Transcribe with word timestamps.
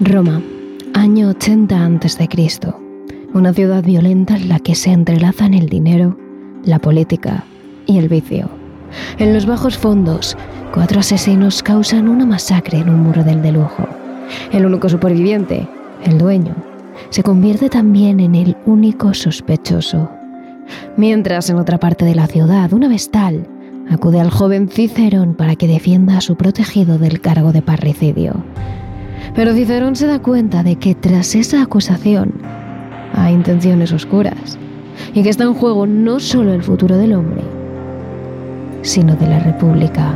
Roma, 0.00 0.42
año 0.92 1.30
80 1.30 1.86
a.C. 1.86 2.28
Una 3.32 3.54
ciudad 3.54 3.82
violenta 3.82 4.36
en 4.36 4.50
la 4.50 4.58
que 4.58 4.74
se 4.74 4.92
entrelazan 4.92 5.54
el 5.54 5.70
dinero, 5.70 6.18
la 6.64 6.78
política 6.78 7.44
y 7.86 7.96
el 7.96 8.10
vicio. 8.10 8.50
En 9.18 9.32
los 9.32 9.46
bajos 9.46 9.78
fondos, 9.78 10.36
cuatro 10.74 11.00
asesinos 11.00 11.62
causan 11.62 12.08
una 12.08 12.26
masacre 12.26 12.78
en 12.78 12.90
un 12.90 13.00
muro 13.00 13.24
de 13.24 13.52
lujo. 13.52 13.88
El 14.52 14.66
único 14.66 14.90
superviviente, 14.90 15.66
el 16.04 16.18
dueño, 16.18 16.54
se 17.08 17.22
convierte 17.22 17.70
también 17.70 18.20
en 18.20 18.34
el 18.34 18.54
único 18.66 19.14
sospechoso. 19.14 20.10
Mientras 20.98 21.48
en 21.48 21.56
otra 21.56 21.78
parte 21.78 22.04
de 22.04 22.14
la 22.14 22.26
ciudad, 22.26 22.70
una 22.74 22.88
vestal 22.88 23.48
acude 23.90 24.20
al 24.20 24.30
joven 24.30 24.68
Cicerón 24.68 25.34
para 25.34 25.56
que 25.56 25.66
defienda 25.66 26.18
a 26.18 26.20
su 26.20 26.36
protegido 26.36 26.98
del 26.98 27.22
cargo 27.22 27.52
de 27.52 27.62
parricidio. 27.62 28.44
Pero 29.36 29.52
Cicerón 29.52 29.96
se 29.96 30.06
da 30.06 30.18
cuenta 30.18 30.62
de 30.62 30.76
que 30.76 30.94
tras 30.94 31.34
esa 31.34 31.60
acusación 31.60 32.32
hay 33.12 33.34
intenciones 33.34 33.92
oscuras 33.92 34.58
y 35.12 35.22
que 35.22 35.28
está 35.28 35.44
en 35.44 35.52
juego 35.52 35.86
no 35.86 36.20
solo 36.20 36.54
el 36.54 36.62
futuro 36.62 36.96
del 36.96 37.12
hombre, 37.12 37.42
sino 38.80 39.14
de 39.14 39.26
la 39.26 39.38
República. 39.40 40.14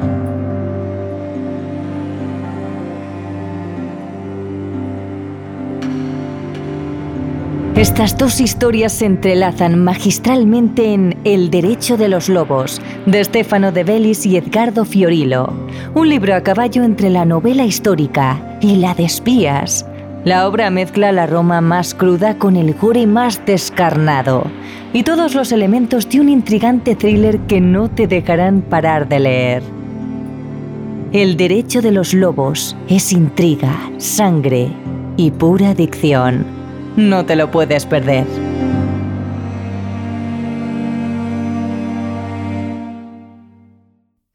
Estas 7.77 8.17
dos 8.17 8.41
historias 8.41 8.93
se 8.93 9.05
entrelazan 9.05 9.85
magistralmente 9.85 10.95
en 10.95 11.17
El 11.25 11.51
derecho 11.51 11.99
de 11.99 12.09
los 12.09 12.31
lobos, 12.31 12.81
de 13.05 13.23
Stefano 13.23 13.71
de 13.71 13.85
Bellis 13.85 14.25
y 14.25 14.39
Edgardo 14.39 14.87
Fiorillo, 14.87 15.53
un 15.95 16.09
libro 16.09 16.35
a 16.35 16.41
caballo 16.43 16.85
entre 16.85 17.11
la 17.11 17.27
novela 17.27 17.65
histórica 17.65 18.50
y 18.61 18.77
la 18.77 18.95
de 18.95 19.05
espías. 19.05 19.87
La 20.25 20.47
obra 20.47 20.71
mezcla 20.71 21.13
la 21.13 21.27
Roma 21.27 21.61
más 21.61 21.95
cruda 21.95 22.37
con 22.37 22.57
el 22.57 22.75
gore 22.75 23.07
más 23.07 23.45
descarnado 23.47 24.45
y 24.93 25.03
todos 25.03 25.35
los 25.35 25.51
elementos 25.53 26.09
de 26.09 26.21
un 26.21 26.29
intrigante 26.29 26.95
thriller 26.95 27.39
que 27.41 27.61
no 27.61 27.89
te 27.89 28.07
dejarán 28.07 28.61
parar 28.61 29.09
de 29.09 29.21
leer. 29.21 29.63
El 31.13 31.37
derecho 31.37 31.81
de 31.81 31.91
los 31.91 32.15
lobos 32.15 32.77
es 32.89 33.13
intriga, 33.13 33.91
sangre 33.97 34.69
y 35.17 35.31
pura 35.31 35.71
adicción. 35.71 36.45
No 36.97 37.25
te 37.25 37.37
lo 37.37 37.51
puedes 37.51 37.87
perder. 37.87 38.27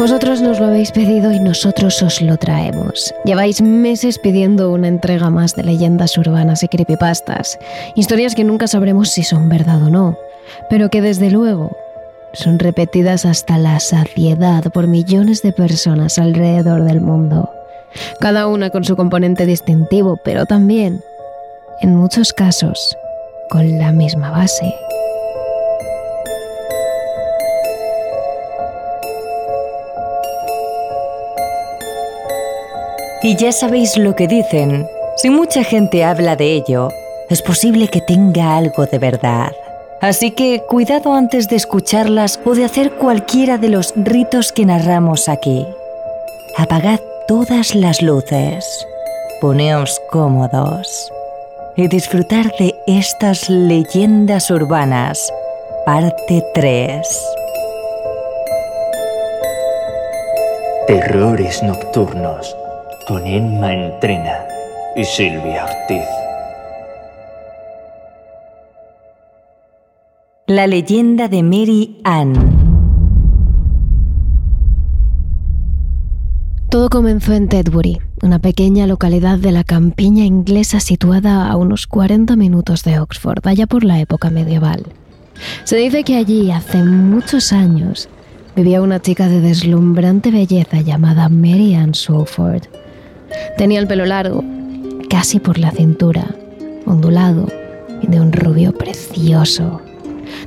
Vosotros 0.00 0.40
nos 0.40 0.58
lo 0.58 0.64
habéis 0.64 0.92
pedido 0.92 1.30
y 1.30 1.38
nosotros 1.38 2.02
os 2.02 2.22
lo 2.22 2.38
traemos. 2.38 3.12
Lleváis 3.26 3.60
meses 3.60 4.18
pidiendo 4.18 4.72
una 4.72 4.88
entrega 4.88 5.28
más 5.28 5.54
de 5.54 5.62
leyendas 5.62 6.16
urbanas 6.16 6.62
y 6.62 6.68
creepypastas, 6.68 7.58
historias 7.96 8.34
que 8.34 8.42
nunca 8.42 8.66
sabremos 8.66 9.10
si 9.10 9.24
son 9.24 9.50
verdad 9.50 9.82
o 9.82 9.90
no, 9.90 10.16
pero 10.70 10.88
que 10.88 11.02
desde 11.02 11.30
luego 11.30 11.76
son 12.32 12.58
repetidas 12.58 13.26
hasta 13.26 13.58
la 13.58 13.78
saciedad 13.78 14.64
por 14.72 14.86
millones 14.86 15.42
de 15.42 15.52
personas 15.52 16.18
alrededor 16.18 16.84
del 16.84 17.02
mundo, 17.02 17.50
cada 18.20 18.46
una 18.46 18.70
con 18.70 18.84
su 18.84 18.96
componente 18.96 19.44
distintivo, 19.44 20.18
pero 20.24 20.46
también, 20.46 21.02
en 21.82 21.94
muchos 21.94 22.32
casos, 22.32 22.96
con 23.50 23.78
la 23.78 23.92
misma 23.92 24.30
base. 24.30 24.74
Y 33.22 33.36
ya 33.36 33.52
sabéis 33.52 33.98
lo 33.98 34.16
que 34.16 34.26
dicen. 34.26 34.86
Si 35.16 35.28
mucha 35.28 35.62
gente 35.62 36.04
habla 36.04 36.36
de 36.36 36.54
ello, 36.54 36.88
es 37.28 37.42
posible 37.42 37.88
que 37.88 38.00
tenga 38.00 38.56
algo 38.56 38.86
de 38.86 38.98
verdad. 38.98 39.52
Así 40.00 40.30
que 40.30 40.62
cuidado 40.66 41.12
antes 41.12 41.46
de 41.48 41.56
escucharlas 41.56 42.40
o 42.46 42.54
de 42.54 42.64
hacer 42.64 42.92
cualquiera 42.92 43.58
de 43.58 43.68
los 43.68 43.92
ritos 43.94 44.52
que 44.52 44.64
narramos 44.64 45.28
aquí. 45.28 45.66
Apagad 46.56 47.00
todas 47.28 47.74
las 47.74 48.00
luces, 48.00 48.86
poneos 49.42 50.00
cómodos 50.10 51.12
y 51.76 51.88
disfrutar 51.88 52.50
de 52.58 52.74
estas 52.86 53.50
leyendas 53.50 54.50
urbanas, 54.50 55.30
parte 55.84 56.42
3. 56.54 57.26
Terrores 60.86 61.62
nocturnos 61.62 62.56
con 63.10 63.26
Emma 63.26 63.72
Entrena 63.72 64.46
y 64.94 65.02
Silvia 65.02 65.64
Ortiz. 65.64 66.06
La 70.46 70.68
leyenda 70.68 71.26
de 71.26 71.42
Mary 71.42 72.00
Ann. 72.04 72.34
Todo 76.68 76.88
comenzó 76.88 77.32
en 77.32 77.48
Tedbury, 77.48 77.98
una 78.22 78.38
pequeña 78.38 78.86
localidad 78.86 79.38
de 79.38 79.50
la 79.50 79.64
campiña 79.64 80.24
inglesa 80.24 80.78
situada 80.78 81.50
a 81.50 81.56
unos 81.56 81.88
40 81.88 82.36
minutos 82.36 82.84
de 82.84 83.00
Oxford, 83.00 83.44
allá 83.44 83.66
por 83.66 83.82
la 83.82 83.98
época 83.98 84.30
medieval. 84.30 84.86
Se 85.64 85.74
dice 85.74 86.04
que 86.04 86.14
allí, 86.14 86.52
hace 86.52 86.84
muchos 86.84 87.52
años, 87.52 88.08
vivía 88.54 88.80
una 88.80 89.02
chica 89.02 89.26
de 89.26 89.40
deslumbrante 89.40 90.30
belleza 90.30 90.80
llamada 90.80 91.28
Mary 91.28 91.74
Ann 91.74 91.92
Swoford. 91.92 92.79
Tenía 93.56 93.80
el 93.80 93.86
pelo 93.86 94.06
largo, 94.06 94.42
casi 95.08 95.38
por 95.40 95.58
la 95.58 95.70
cintura, 95.70 96.24
ondulado 96.86 97.46
y 98.00 98.06
de 98.06 98.20
un 98.20 98.32
rubio 98.32 98.72
precioso. 98.72 99.82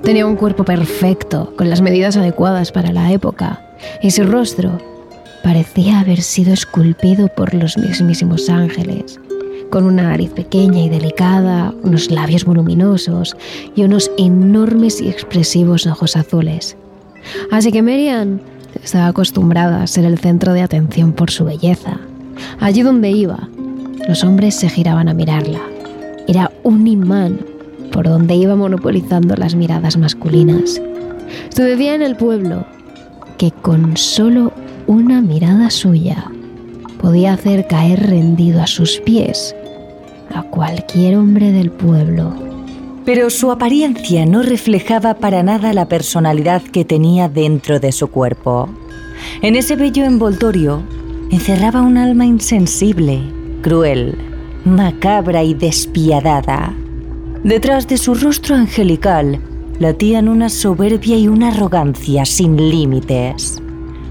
Tenía 0.01 0.25
un 0.25 0.35
cuerpo 0.35 0.63
perfecto, 0.63 1.53
con 1.57 1.69
las 1.69 1.81
medidas 1.81 2.17
adecuadas 2.17 2.71
para 2.71 2.91
la 2.91 3.11
época, 3.11 3.61
y 4.01 4.11
su 4.11 4.23
rostro 4.23 4.79
parecía 5.43 5.99
haber 5.99 6.21
sido 6.21 6.53
esculpido 6.53 7.27
por 7.27 7.53
los 7.53 7.77
mismísimos 7.77 8.49
ángeles, 8.49 9.19
con 9.69 9.83
una 9.85 10.03
nariz 10.03 10.31
pequeña 10.31 10.79
y 10.79 10.89
delicada, 10.89 11.73
unos 11.83 12.09
labios 12.09 12.45
voluminosos 12.45 13.35
y 13.75 13.83
unos 13.83 14.09
enormes 14.17 15.01
y 15.01 15.09
expresivos 15.09 15.85
ojos 15.85 16.15
azules. 16.15 16.77
Así 17.51 17.71
que 17.71 17.81
Marian 17.81 18.41
estaba 18.81 19.07
acostumbrada 19.07 19.83
a 19.83 19.87
ser 19.87 20.05
el 20.05 20.17
centro 20.17 20.53
de 20.53 20.61
atención 20.61 21.13
por 21.13 21.31
su 21.31 21.45
belleza 21.45 21.99
Allí 22.59 22.81
donde 22.81 23.11
iba, 23.11 23.49
los 24.07 24.23
hombres 24.23 24.55
se 24.55 24.69
giraban 24.69 25.09
a 25.09 25.13
mirarla. 25.13 25.61
Era 26.27 26.51
un 26.63 26.87
imán 26.87 27.39
por 27.91 28.07
donde 28.07 28.35
iba 28.35 28.55
monopolizando 28.55 29.35
las 29.35 29.55
miradas 29.55 29.97
masculinas. 29.97 30.81
Se 31.49 31.63
decía 31.63 31.95
en 31.95 32.01
el 32.01 32.15
pueblo 32.15 32.65
que 33.37 33.51
con 33.51 33.97
solo 33.97 34.51
una 34.87 35.21
mirada 35.21 35.69
suya 35.69 36.31
podía 37.01 37.33
hacer 37.33 37.67
caer 37.67 38.09
rendido 38.09 38.61
a 38.61 38.67
sus 38.67 38.99
pies 38.99 39.55
a 40.33 40.43
cualquier 40.43 41.17
hombre 41.17 41.51
del 41.51 41.71
pueblo. 41.71 42.33
Pero 43.05 43.29
su 43.29 43.51
apariencia 43.51 44.25
no 44.25 44.41
reflejaba 44.41 45.15
para 45.15 45.43
nada 45.43 45.73
la 45.73 45.87
personalidad 45.87 46.61
que 46.61 46.85
tenía 46.85 47.27
dentro 47.27 47.79
de 47.79 47.91
su 47.91 48.07
cuerpo. 48.07 48.69
En 49.41 49.55
ese 49.55 49.75
bello 49.75 50.05
envoltorio 50.05 50.83
encerraba 51.33 51.81
un 51.81 51.97
alma 51.97 52.27
insensible, 52.27 53.23
cruel, 53.63 54.15
macabra 54.65 55.41
y 55.41 55.55
despiadada. 55.55 56.75
Detrás 57.43 57.87
de 57.87 57.97
su 57.97 58.13
rostro 58.13 58.55
angelical 58.55 59.39
latían 59.79 60.29
una 60.29 60.47
soberbia 60.49 61.17
y 61.17 61.27
una 61.27 61.47
arrogancia 61.47 62.23
sin 62.25 62.55
límites. 62.57 63.59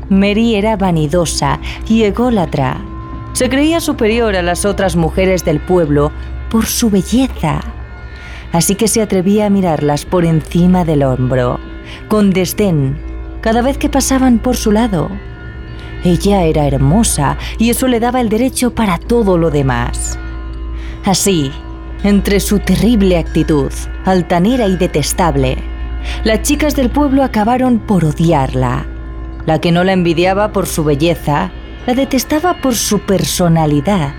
Mary 0.08 0.56
era 0.56 0.76
vanidosa 0.76 1.60
y 1.88 2.02
ególatra. 2.02 2.84
Se 3.34 3.48
creía 3.48 3.78
superior 3.78 4.34
a 4.34 4.42
las 4.42 4.64
otras 4.64 4.96
mujeres 4.96 5.44
del 5.44 5.60
pueblo 5.60 6.10
por 6.50 6.66
su 6.66 6.90
belleza. 6.90 7.60
Así 8.50 8.74
que 8.74 8.88
se 8.88 9.00
atrevía 9.00 9.46
a 9.46 9.50
mirarlas 9.50 10.04
por 10.04 10.24
encima 10.24 10.84
del 10.84 11.04
hombro, 11.04 11.60
con 12.08 12.30
desdén, 12.30 12.98
cada 13.42 13.62
vez 13.62 13.78
que 13.78 13.88
pasaban 13.88 14.40
por 14.40 14.56
su 14.56 14.72
lado 14.72 15.08
Ella 16.04 16.42
era 16.44 16.66
hermosa 16.66 17.38
y 17.58 17.70
eso 17.70 17.86
le 17.86 18.00
daba 18.00 18.20
el 18.20 18.28
derecho 18.28 18.74
para 18.74 18.98
todo 18.98 19.38
lo 19.38 19.50
demás. 19.50 20.18
Así, 21.04 21.50
entre 22.02 22.40
su 22.40 22.58
terrible 22.58 23.18
actitud, 23.18 23.72
altanera 24.04 24.66
y 24.66 24.76
detestable, 24.76 25.58
las 26.24 26.42
chicas 26.42 26.74
del 26.74 26.90
pueblo 26.90 27.22
acabaron 27.22 27.78
por 27.78 28.04
odiarla. 28.04 28.86
La 29.46 29.60
que 29.60 29.72
no 29.72 29.84
la 29.84 29.92
envidiaba 29.92 30.52
por 30.52 30.66
su 30.66 30.84
belleza, 30.84 31.50
la 31.86 31.94
detestaba 31.94 32.60
por 32.60 32.74
su 32.74 33.00
personalidad. 33.00 34.14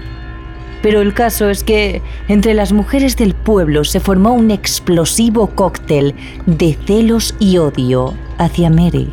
Pero 0.82 1.02
el 1.02 1.14
caso 1.14 1.50
es 1.50 1.64
que 1.64 2.02
entre 2.28 2.54
las 2.54 2.74
mujeres 2.74 3.16
del 3.16 3.36
pueblo 3.36 3.86
se 3.86 4.02
formó 4.02 4.34
un 4.34 4.52
explosivo 4.52 5.48
cóctel 5.48 6.14
de 6.46 6.78
celos 6.86 7.36
y 7.40 7.58
odio 7.58 8.14
hacia 8.38 8.70
Mary. 8.70 9.10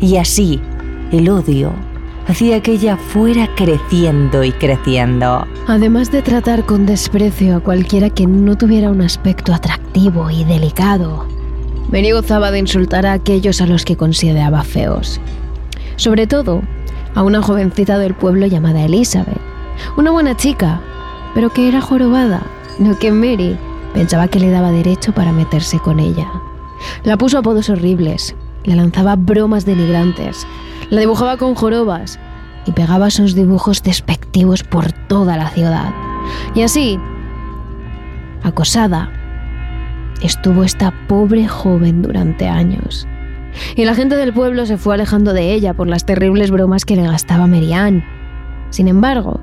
Y 0.00 0.16
así, 0.16 0.60
el 1.12 1.28
odio 1.28 1.72
hacía 2.26 2.62
que 2.62 2.72
ella 2.72 2.96
fuera 2.96 3.48
creciendo 3.54 4.44
y 4.44 4.52
creciendo. 4.52 5.46
Además 5.66 6.12
de 6.12 6.20
tratar 6.20 6.66
con 6.66 6.84
desprecio 6.84 7.56
a 7.56 7.60
cualquiera 7.60 8.10
que 8.10 8.26
no 8.26 8.56
tuviera 8.56 8.90
un 8.90 9.00
aspecto 9.00 9.54
atractivo 9.54 10.30
y 10.30 10.44
delicado, 10.44 11.26
Mary 11.90 12.10
gozaba 12.10 12.50
de 12.50 12.58
insultar 12.58 13.06
a 13.06 13.14
aquellos 13.14 13.62
a 13.62 13.66
los 13.66 13.86
que 13.86 13.96
consideraba 13.96 14.62
feos. 14.62 15.18
Sobre 15.96 16.26
todo, 16.26 16.60
a 17.14 17.22
una 17.22 17.40
jovencita 17.40 17.98
del 17.98 18.14
pueblo 18.14 18.46
llamada 18.46 18.84
Elizabeth, 18.84 19.40
una 19.96 20.10
buena 20.10 20.36
chica, 20.36 20.82
pero 21.34 21.48
que 21.50 21.66
era 21.66 21.80
jorobada, 21.80 22.42
lo 22.78 22.98
que 22.98 23.10
Mary 23.10 23.56
pensaba 23.94 24.28
que 24.28 24.38
le 24.38 24.50
daba 24.50 24.70
derecho 24.70 25.12
para 25.12 25.32
meterse 25.32 25.78
con 25.78 25.98
ella. 25.98 26.30
La 27.04 27.16
puso 27.16 27.38
apodos 27.38 27.70
horribles, 27.70 28.36
le 28.64 28.76
lanzaba 28.76 29.16
bromas 29.16 29.64
denigrantes, 29.64 30.46
la 30.90 31.00
dibujaba 31.00 31.36
con 31.36 31.54
jorobas 31.54 32.18
y 32.66 32.72
pegaba 32.72 33.10
sus 33.10 33.34
dibujos 33.34 33.82
despectivos 33.82 34.62
por 34.62 34.92
toda 34.92 35.36
la 35.36 35.50
ciudad. 35.50 35.92
Y 36.54 36.62
así, 36.62 36.98
acosada, 38.42 39.10
estuvo 40.22 40.64
esta 40.64 40.92
pobre 41.08 41.46
joven 41.46 42.02
durante 42.02 42.48
años. 42.48 43.06
Y 43.76 43.84
la 43.84 43.94
gente 43.94 44.16
del 44.16 44.32
pueblo 44.32 44.66
se 44.66 44.76
fue 44.76 44.94
alejando 44.94 45.32
de 45.32 45.52
ella 45.52 45.74
por 45.74 45.88
las 45.88 46.04
terribles 46.04 46.50
bromas 46.50 46.84
que 46.84 46.96
le 46.96 47.02
gastaba 47.02 47.46
Merian. 47.46 48.04
Sin 48.70 48.88
embargo, 48.88 49.40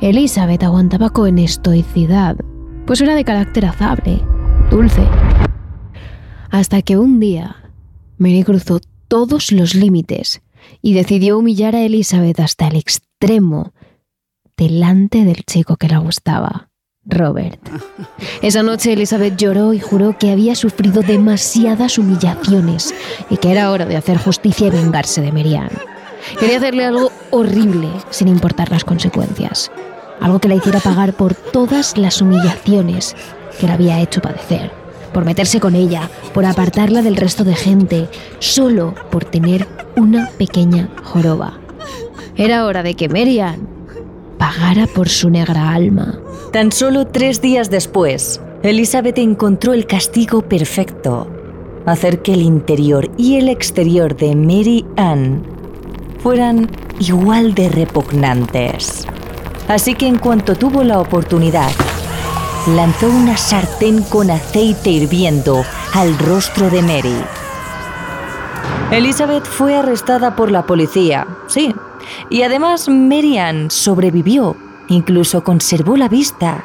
Elizabeth 0.00 0.62
aguantaba 0.64 1.10
con 1.10 1.38
estoicidad, 1.38 2.36
pues 2.86 3.00
era 3.00 3.14
de 3.14 3.24
carácter 3.24 3.66
afable, 3.66 4.20
dulce. 4.70 5.06
Hasta 6.50 6.82
que 6.82 6.98
un 6.98 7.20
día, 7.20 7.56
Mary 8.18 8.42
cruzó 8.42 8.80
todos 9.08 9.52
los 9.52 9.74
límites 9.74 10.42
y 10.80 10.94
decidió 10.94 11.38
humillar 11.38 11.76
a 11.76 11.82
Elizabeth 11.82 12.40
hasta 12.40 12.68
el 12.68 12.76
extremo 12.76 13.72
delante 14.56 15.24
del 15.24 15.44
chico 15.44 15.76
que 15.76 15.88
la 15.88 15.98
gustaba. 15.98 16.68
Robert. 17.04 17.60
Esa 18.42 18.62
noche 18.62 18.92
Elizabeth 18.92 19.36
lloró 19.36 19.72
y 19.72 19.80
juró 19.80 20.16
que 20.18 20.30
había 20.30 20.54
sufrido 20.54 21.02
demasiadas 21.02 21.98
humillaciones 21.98 22.94
y 23.28 23.36
que 23.38 23.50
era 23.50 23.70
hora 23.70 23.86
de 23.86 23.96
hacer 23.96 24.18
justicia 24.18 24.68
y 24.68 24.70
vengarse 24.70 25.20
de 25.20 25.32
Merian. 25.32 25.70
Quería 26.38 26.58
hacerle 26.58 26.84
algo 26.84 27.10
horrible 27.30 27.88
sin 28.10 28.28
importar 28.28 28.70
las 28.70 28.84
consecuencias. 28.84 29.72
Algo 30.20 30.38
que 30.38 30.48
la 30.48 30.54
hiciera 30.54 30.78
pagar 30.78 31.14
por 31.14 31.34
todas 31.34 31.98
las 31.98 32.22
humillaciones 32.22 33.16
que 33.58 33.66
la 33.66 33.74
había 33.74 34.00
hecho 34.00 34.22
padecer. 34.22 34.81
Por 35.12 35.24
meterse 35.24 35.60
con 35.60 35.74
ella, 35.74 36.10
por 36.32 36.44
apartarla 36.44 37.02
del 37.02 37.16
resto 37.16 37.44
de 37.44 37.54
gente, 37.54 38.08
solo 38.38 38.94
por 39.10 39.24
tener 39.24 39.66
una 39.96 40.30
pequeña 40.38 40.88
joroba. 41.02 41.58
Era 42.36 42.64
hora 42.64 42.82
de 42.82 42.94
que 42.94 43.08
Merian 43.08 43.68
pagara 44.38 44.86
por 44.86 45.08
su 45.08 45.30
negra 45.30 45.72
alma. 45.72 46.18
Tan 46.52 46.72
solo 46.72 47.06
tres 47.06 47.40
días 47.40 47.70
después, 47.70 48.40
Elizabeth 48.62 49.18
encontró 49.18 49.72
el 49.72 49.86
castigo 49.86 50.42
perfecto, 50.42 51.28
hacer 51.86 52.22
que 52.22 52.34
el 52.34 52.42
interior 52.42 53.10
y 53.16 53.36
el 53.36 53.48
exterior 53.48 54.16
de 54.16 54.34
Mary 54.34 54.84
Ann 54.96 55.44
fueran 56.18 56.70
igual 57.00 57.54
de 57.54 57.68
repugnantes. 57.68 59.06
Así 59.68 59.94
que 59.94 60.06
en 60.06 60.18
cuanto 60.18 60.54
tuvo 60.54 60.82
la 60.82 61.00
oportunidad, 61.00 61.70
lanzó 62.66 63.08
una 63.08 63.36
sartén 63.36 64.02
con 64.02 64.30
aceite 64.30 64.90
hirviendo 64.90 65.64
al 65.94 66.18
rostro 66.18 66.70
de 66.70 66.82
Mary. 66.82 67.24
Elizabeth 68.90 69.44
fue 69.44 69.76
arrestada 69.76 70.36
por 70.36 70.50
la 70.50 70.66
policía, 70.66 71.26
sí, 71.46 71.74
y 72.28 72.42
además 72.42 72.88
Mary 72.88 73.38
Ann 73.38 73.70
sobrevivió 73.70 74.56
Incluso 74.92 75.42
conservó 75.42 75.96
la 75.96 76.08
vista. 76.08 76.64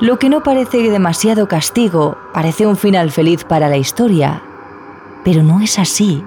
Lo 0.00 0.18
que 0.18 0.30
no 0.30 0.42
parece 0.42 0.78
demasiado 0.90 1.46
castigo, 1.46 2.16
parece 2.32 2.66
un 2.66 2.76
final 2.76 3.10
feliz 3.10 3.44
para 3.44 3.68
la 3.68 3.76
historia. 3.76 4.42
Pero 5.24 5.42
no 5.42 5.60
es 5.60 5.78
así. 5.78 6.24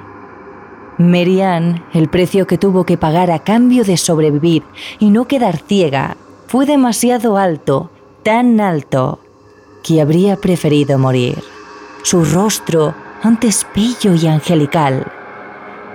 Marianne, 0.99 1.81
el 1.91 2.07
precio 2.07 2.45
que 2.45 2.59
tuvo 2.59 2.85
que 2.85 2.97
pagar 2.97 3.31
a 3.31 3.39
cambio 3.39 3.83
de 3.83 3.97
sobrevivir 3.97 4.61
y 4.99 5.09
no 5.09 5.25
quedar 5.25 5.57
ciega, 5.57 6.17
fue 6.45 6.67
demasiado 6.67 7.37
alto, 7.37 7.89
tan 8.23 8.59
alto, 8.59 9.19
que 9.83 10.01
habría 10.01 10.37
preferido 10.37 10.97
morir. 10.97 11.43
Su 12.03 12.25
rostro, 12.25 12.95
antes 13.21 13.65
bello 13.75 14.13
y 14.15 14.27
angelical, 14.27 15.05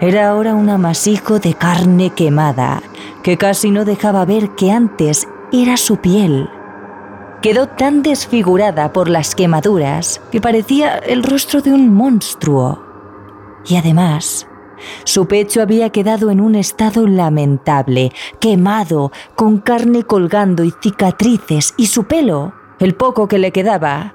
era 0.01 0.31
ahora 0.31 0.55
un 0.55 0.69
amasijo 0.69 1.41
de 1.41 1.55
carne 1.55 2.11
quemada 2.11 2.83
que 3.23 3.37
casi 3.37 3.71
no 3.71 3.85
dejaba 3.85 4.25
ver 4.25 4.51
que 4.51 4.71
antes 4.71 5.27
era 5.53 5.77
su 5.77 5.97
piel. 5.97 6.49
Quedó 7.43 7.69
tan 7.69 8.03
desfigurada 8.03 8.93
por 8.93 9.09
las 9.09 9.35
quemaduras 9.35 10.21
que 10.31 10.41
parecía 10.41 10.99
el 10.99 11.23
rostro 11.23 11.61
de 11.61 11.73
un 11.73 11.93
monstruo. 11.93 12.83
Y 13.67 13.77
además, 13.77 14.48
su 15.05 15.27
pecho 15.27 15.63
había 15.63 15.91
quedado 15.91 16.31
en 16.31 16.41
un 16.41 16.55
estado 16.55 17.07
lamentable, 17.07 18.13
quemado, 18.41 19.13
con 19.35 19.59
carne 19.59 20.03
colgando 20.05 20.65
y 20.65 20.73
cicatrices, 20.83 21.75
y 21.77 21.87
su 21.87 22.05
pelo, 22.05 22.53
el 22.79 22.95
poco 22.95 23.29
que 23.29 23.39
le 23.39 23.53
quedaba, 23.53 24.15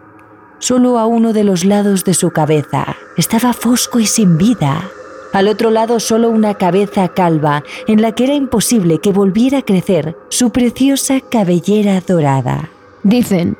solo 0.59 0.97
a 0.97 1.05
uno 1.05 1.33
de 1.33 1.43
los 1.43 1.65
lados 1.65 2.03
de 2.05 2.13
su 2.13 2.31
cabeza, 2.31 2.95
estaba 3.17 3.53
fosco 3.53 3.99
y 3.99 4.05
sin 4.05 4.37
vida. 4.37 4.89
Al 5.33 5.47
otro 5.47 5.71
lado 5.71 5.99
solo 5.99 6.29
una 6.29 6.53
cabeza 6.53 7.09
calva 7.09 7.63
en 7.87 8.01
la 8.01 8.13
que 8.13 8.25
era 8.25 8.35
imposible 8.35 8.99
que 8.99 9.11
volviera 9.11 9.59
a 9.59 9.61
crecer 9.63 10.15
su 10.29 10.51
preciosa 10.51 11.19
cabellera 11.21 12.01
dorada. 12.01 12.69
Dicen 13.01 13.57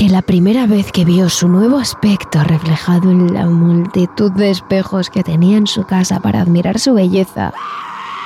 que 0.00 0.08
la 0.08 0.22
primera 0.22 0.66
vez 0.66 0.92
que 0.92 1.04
vio 1.04 1.28
su 1.28 1.46
nuevo 1.46 1.76
aspecto 1.76 2.42
reflejado 2.42 3.10
en 3.10 3.34
la 3.34 3.44
multitud 3.44 4.32
de 4.32 4.48
espejos 4.48 5.10
que 5.10 5.22
tenía 5.22 5.58
en 5.58 5.66
su 5.66 5.84
casa 5.84 6.20
para 6.20 6.40
admirar 6.40 6.78
su 6.78 6.94
belleza, 6.94 7.52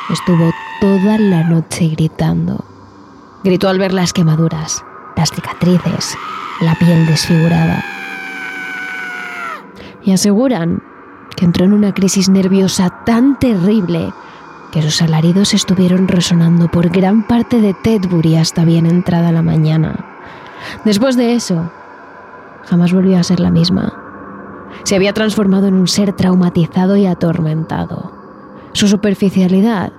estuvo 0.09 0.53
toda 0.81 1.19
la 1.19 1.43
noche 1.43 1.89
gritando. 1.89 2.65
Gritó 3.43 3.69
al 3.69 3.81
ver 3.81 3.93
las 3.93 4.13
quemaduras, 4.13 4.85
las 5.17 5.33
cicatrices, 5.33 6.17
la 6.61 6.77
piel 6.77 7.07
desfigurada. 7.07 7.85
Y 10.05 10.13
aseguran 10.13 10.81
que 11.37 11.45
entró 11.45 11.65
en 11.65 11.73
una 11.73 11.93
crisis 11.93 12.29
nerviosa 12.29 13.03
tan 13.05 13.37
terrible 13.41 14.13
que 14.71 14.81
sus 14.81 15.03
alaridos 15.03 15.55
estuvieron 15.55 16.07
resonando 16.07 16.69
por 16.69 16.89
gran 16.91 17.27
parte 17.27 17.61
de 17.61 17.75
Tedbury 17.75 18.37
hasta 18.37 18.65
bien 18.65 18.87
entrada 18.87 19.33
la 19.33 19.43
mañana. 19.43 20.14
Después 20.85 21.17
de 21.17 21.35
eso, 21.35 21.71
jamás 22.65 22.93
volvió 22.93 23.19
a 23.19 23.23
ser 23.23 23.41
la 23.41 23.51
misma. 23.51 23.93
Se 24.83 24.97
había 24.97 25.13
transformado 25.13 25.67
en 25.69 25.75
un 25.75 25.89
ser 25.89 26.13
traumatizado 26.13 26.97
y 26.97 27.07
atormentado. 27.07 28.13
Su 28.73 28.89
superficialidad 28.89 29.93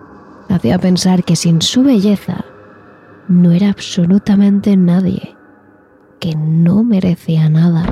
hacía 0.49 0.77
pensar 0.77 1.23
que 1.23 1.35
sin 1.35 1.61
su 1.61 1.83
belleza 1.83 2.45
no 3.27 3.51
era 3.51 3.69
absolutamente 3.69 4.75
nadie, 4.77 5.35
que 6.19 6.35
no 6.35 6.83
merecía 6.83 7.49
nada. 7.49 7.85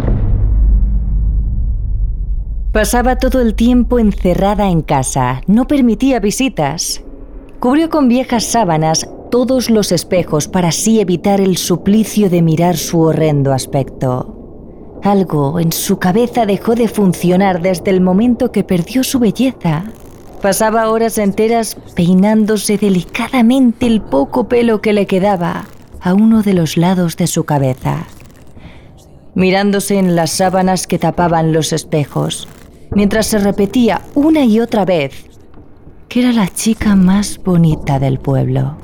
Pasaba 2.72 3.18
todo 3.18 3.40
el 3.40 3.56
tiempo 3.56 4.00
encerrada 4.00 4.70
en 4.70 4.82
casa, 4.82 5.42
no 5.48 5.68
permitía 5.68 6.20
visitas. 6.20 7.04
Cubrió 7.60 7.90
con 7.90 8.08
viejas 8.08 8.46
sábanas 8.46 9.08
todos 9.34 9.72
los 9.72 9.92
espejos 9.92 10.48
para 10.48 10.68
así 10.68 11.00
evitar 11.00 11.42
el 11.42 11.58
suplicio 11.58 12.30
de 12.30 12.44
mirar 12.44 12.78
su 12.78 13.00
horrendo 13.00 13.52
aspecto. 13.52 15.00
Algo 15.02 15.60
en 15.60 15.72
su 15.72 15.98
cabeza 15.98 16.46
dejó 16.46 16.76
de 16.76 16.88
funcionar 16.88 17.60
desde 17.60 17.90
el 17.90 18.00
momento 18.00 18.52
que 18.52 18.64
perdió 18.64 19.04
su 19.04 19.18
belleza. 19.18 19.86
Pasaba 20.40 20.88
horas 20.92 21.18
enteras 21.18 21.78
peinándose 21.96 22.78
delicadamente 22.78 23.88
el 23.88 24.04
poco 24.04 24.48
pelo 24.48 24.82
que 24.82 24.94
le 24.94 25.08
quedaba 25.08 25.66
a 26.00 26.14
uno 26.14 26.44
de 26.44 26.54
los 26.54 26.78
lados 26.78 27.18
de 27.18 27.26
su 27.26 27.44
cabeza, 27.44 28.06
mirándose 29.34 29.98
en 29.98 30.16
las 30.16 30.30
sábanas 30.30 30.86
que 30.86 31.00
tapaban 31.00 31.54
los 31.54 31.74
espejos, 31.74 32.48
mientras 32.92 33.26
se 33.26 33.40
repetía 33.40 34.04
una 34.14 34.46
y 34.46 34.60
otra 34.60 34.86
vez 34.86 35.26
que 36.08 36.20
era 36.20 36.32
la 36.32 36.50
chica 36.50 36.96
más 36.96 37.40
bonita 37.44 37.98
del 37.98 38.20
pueblo. 38.20 38.78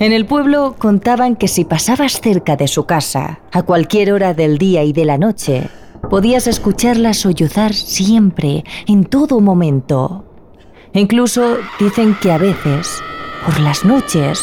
En 0.00 0.14
el 0.14 0.24
pueblo 0.24 0.76
contaban 0.78 1.36
que 1.36 1.46
si 1.46 1.66
pasabas 1.66 2.22
cerca 2.22 2.56
de 2.56 2.68
su 2.68 2.86
casa, 2.86 3.40
a 3.52 3.64
cualquier 3.64 4.14
hora 4.14 4.32
del 4.32 4.56
día 4.56 4.82
y 4.82 4.94
de 4.94 5.04
la 5.04 5.18
noche, 5.18 5.68
podías 6.08 6.46
escucharla 6.46 7.12
sollozar 7.12 7.74
siempre, 7.74 8.64
en 8.86 9.04
todo 9.04 9.40
momento. 9.40 10.24
Incluso 10.94 11.58
dicen 11.78 12.16
que 12.18 12.32
a 12.32 12.38
veces, 12.38 13.02
por 13.44 13.60
las 13.60 13.84
noches, 13.84 14.42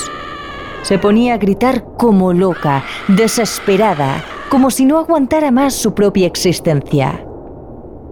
se 0.84 1.00
ponía 1.00 1.34
a 1.34 1.38
gritar 1.40 1.84
como 1.98 2.34
loca, 2.34 2.84
desesperada, 3.08 4.24
como 4.50 4.70
si 4.70 4.86
no 4.86 5.00
aguantara 5.00 5.50
más 5.50 5.74
su 5.74 5.96
propia 5.96 6.28
existencia. 6.28 7.26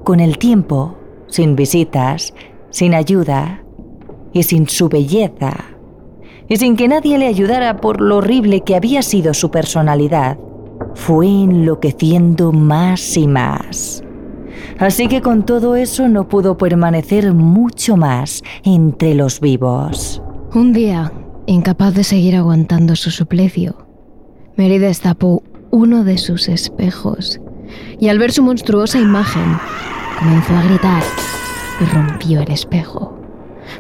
Con 0.04 0.20
el 0.20 0.40
tiempo, 0.40 0.98
sin 1.28 1.56
visitas, 1.56 2.34
sin 2.72 2.96
ayuda 2.96 3.64
y 4.34 4.42
sin 4.42 4.68
su 4.68 4.90
belleza, 4.90 5.75
y 6.48 6.58
sin 6.58 6.76
que 6.76 6.88
nadie 6.88 7.18
le 7.18 7.28
ayudara 7.28 7.78
por 7.78 8.02
lo 8.02 8.18
horrible 8.18 8.62
que 8.62 8.76
había 8.76 9.02
sido 9.02 9.34
su 9.34 9.52
personalidad, 9.52 10.38
fue 10.94 11.28
enloqueciendo 11.28 12.52
más 12.52 13.18
y 13.18 13.28
más. 13.28 14.04
Así 14.80 15.08
que 15.08 15.22
con 15.22 15.46
todo 15.46 15.76
eso 15.76 16.08
no 16.08 16.28
pudo 16.28 16.58
permanecer 16.58 17.34
mucho 17.34 17.98
más 17.98 18.44
entre 18.64 19.16
los 19.16 19.40
vivos. 19.40 20.22
Un 20.54 20.74
día, 20.74 21.12
incapaz 21.46 21.94
de 21.94 22.04
seguir 22.04 22.36
aguantando 22.36 22.96
su 22.96 23.12
suplicio, 23.12 23.76
Mary 24.58 24.78
destapó 24.78 25.44
uno 25.72 26.04
de 26.04 26.18
sus 26.18 26.48
espejos 26.48 27.42
y 28.00 28.10
al 28.10 28.20
ver 28.20 28.32
su 28.32 28.44
monstruosa 28.44 29.00
imagen, 29.00 29.58
comenzó 30.20 30.54
a 30.56 30.64
gritar 30.64 31.04
y 31.82 31.86
rompió 31.86 32.42
el 32.42 32.52
espejo. 32.52 33.18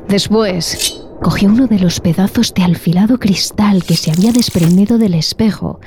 Después, 0.08 1.05
cogió 1.26 1.50
uno 1.50 1.66
de 1.66 1.80
los 1.80 2.02
pedazos 2.02 2.54
de 2.54 2.62
alfilado 2.62 3.18
cristal 3.18 3.84
que 3.84 3.98
se 3.98 4.12
había 4.12 4.32
desprendido 4.32 5.00
del 5.00 5.16
espejo 5.16 5.80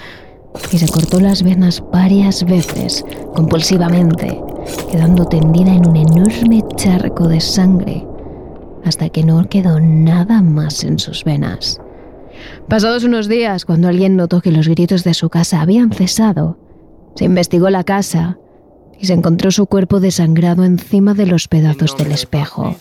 y 0.73 0.79
se 0.79 0.89
cortó 0.89 1.21
las 1.21 1.45
venas 1.45 1.81
varias 1.93 2.43
veces, 2.43 3.05
compulsivamente, 3.37 4.43
quedando 4.91 5.27
tendida 5.27 5.73
en 5.73 5.87
un 5.87 5.95
enorme 5.95 6.65
charco 6.75 7.29
de 7.29 7.41
sangre, 7.41 8.05
hasta 8.85 9.11
que 9.11 9.23
no 9.23 9.49
quedó 9.49 9.79
nada 9.79 10.43
más 10.43 10.83
en 10.83 10.99
sus 10.99 11.23
venas. 11.23 11.81
Pasados 12.67 13.05
unos 13.05 13.29
días, 13.29 13.65
cuando 13.65 13.87
alguien 13.87 14.17
notó 14.17 14.41
que 14.41 14.51
los 14.51 14.67
gritos 14.67 15.05
de 15.05 15.15
su 15.15 15.31
casa 15.31 15.61
habían 15.61 15.93
cesado, 15.93 16.59
se 17.15 17.27
investigó 17.27 17.71
la 17.71 17.85
casa 17.85 18.39
y 18.99 19.07
se 19.07 19.13
encontró 19.13 19.53
su 19.53 19.67
cuerpo 19.67 20.01
desangrado 20.01 20.65
encima 20.65 21.15
de 21.15 21.27
los 21.27 21.47
pedazos 21.47 21.97
del 21.97 22.11
espejo. 22.11 22.75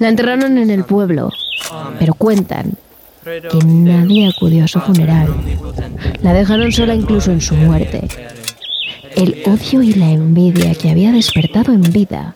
La 0.00 0.08
enterraron 0.08 0.58
en 0.58 0.68
el 0.68 0.82
pueblo, 0.82 1.30
pero 1.98 2.14
cuentan 2.14 2.72
que 3.24 3.58
nadie 3.64 4.28
acudió 4.28 4.64
a 4.64 4.68
su 4.68 4.80
funeral. 4.80 5.28
La 6.22 6.32
dejaron 6.32 6.72
sola 6.72 6.94
incluso 6.94 7.30
en 7.30 7.40
su 7.40 7.54
muerte. 7.54 8.08
El 9.16 9.42
odio 9.46 9.82
y 9.82 9.94
la 9.94 10.10
envidia 10.10 10.74
que 10.74 10.90
había 10.90 11.12
despertado 11.12 11.72
en 11.72 11.82
vida 11.82 12.34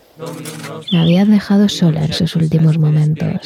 la 0.90 1.02
había 1.02 1.24
dejado 1.24 1.68
sola 1.68 2.04
en 2.04 2.12
sus 2.12 2.36
últimos 2.36 2.78
momentos. 2.78 3.40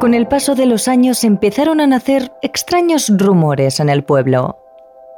Con 0.00 0.12
el 0.12 0.26
paso 0.26 0.54
de 0.54 0.66
los 0.66 0.88
años 0.88 1.24
empezaron 1.24 1.80
a 1.80 1.86
nacer 1.86 2.32
extraños 2.42 3.10
rumores 3.16 3.80
en 3.80 3.88
el 3.88 4.02
pueblo. 4.02 4.58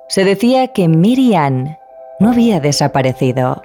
Se 0.08 0.24
decía 0.24 0.68
que 0.68 0.86
Miriam 0.86 1.76
no 2.20 2.30
había 2.30 2.60
desaparecido, 2.60 3.62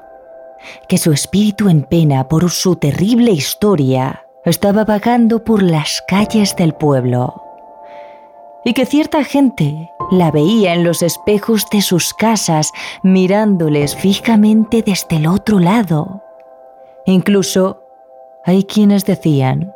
que 0.88 0.98
su 0.98 1.12
espíritu 1.12 1.70
en 1.70 1.84
pena 1.84 2.28
por 2.28 2.50
su 2.50 2.76
terrible 2.76 3.32
historia 3.32 4.26
estaba 4.46 4.86
vagando 4.86 5.44
por 5.44 5.62
las 5.62 6.02
calles 6.08 6.56
del 6.56 6.74
pueblo 6.74 7.44
y 8.64 8.74
que 8.74 8.86
cierta 8.86 9.24
gente 9.24 9.92
la 10.12 10.32
veía 10.32 10.74
en 10.74 10.84
los 10.84 11.04
espejos 11.04 11.68
de 11.72 11.82
sus 11.82 12.14
casas 12.14 12.72
mirándoles 13.04 13.96
fijamente 13.96 14.82
desde 14.82 15.18
el 15.18 15.28
otro 15.28 15.60
lado. 15.60 16.24
Incluso 17.06 17.84
hay 18.46 18.64
quienes 18.64 19.06
decían 19.06 19.74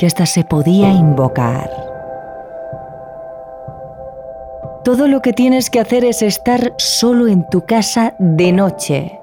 que 0.00 0.06
hasta 0.06 0.24
se 0.24 0.44
podía 0.44 0.90
invocar. 0.94 1.70
Todo 4.82 5.06
lo 5.08 5.20
que 5.20 5.34
tienes 5.34 5.68
que 5.68 5.78
hacer 5.78 6.06
es 6.06 6.22
estar 6.22 6.72
solo 6.78 7.28
en 7.28 7.46
tu 7.50 7.66
casa 7.66 8.14
de 8.18 8.50
noche. 8.50 9.20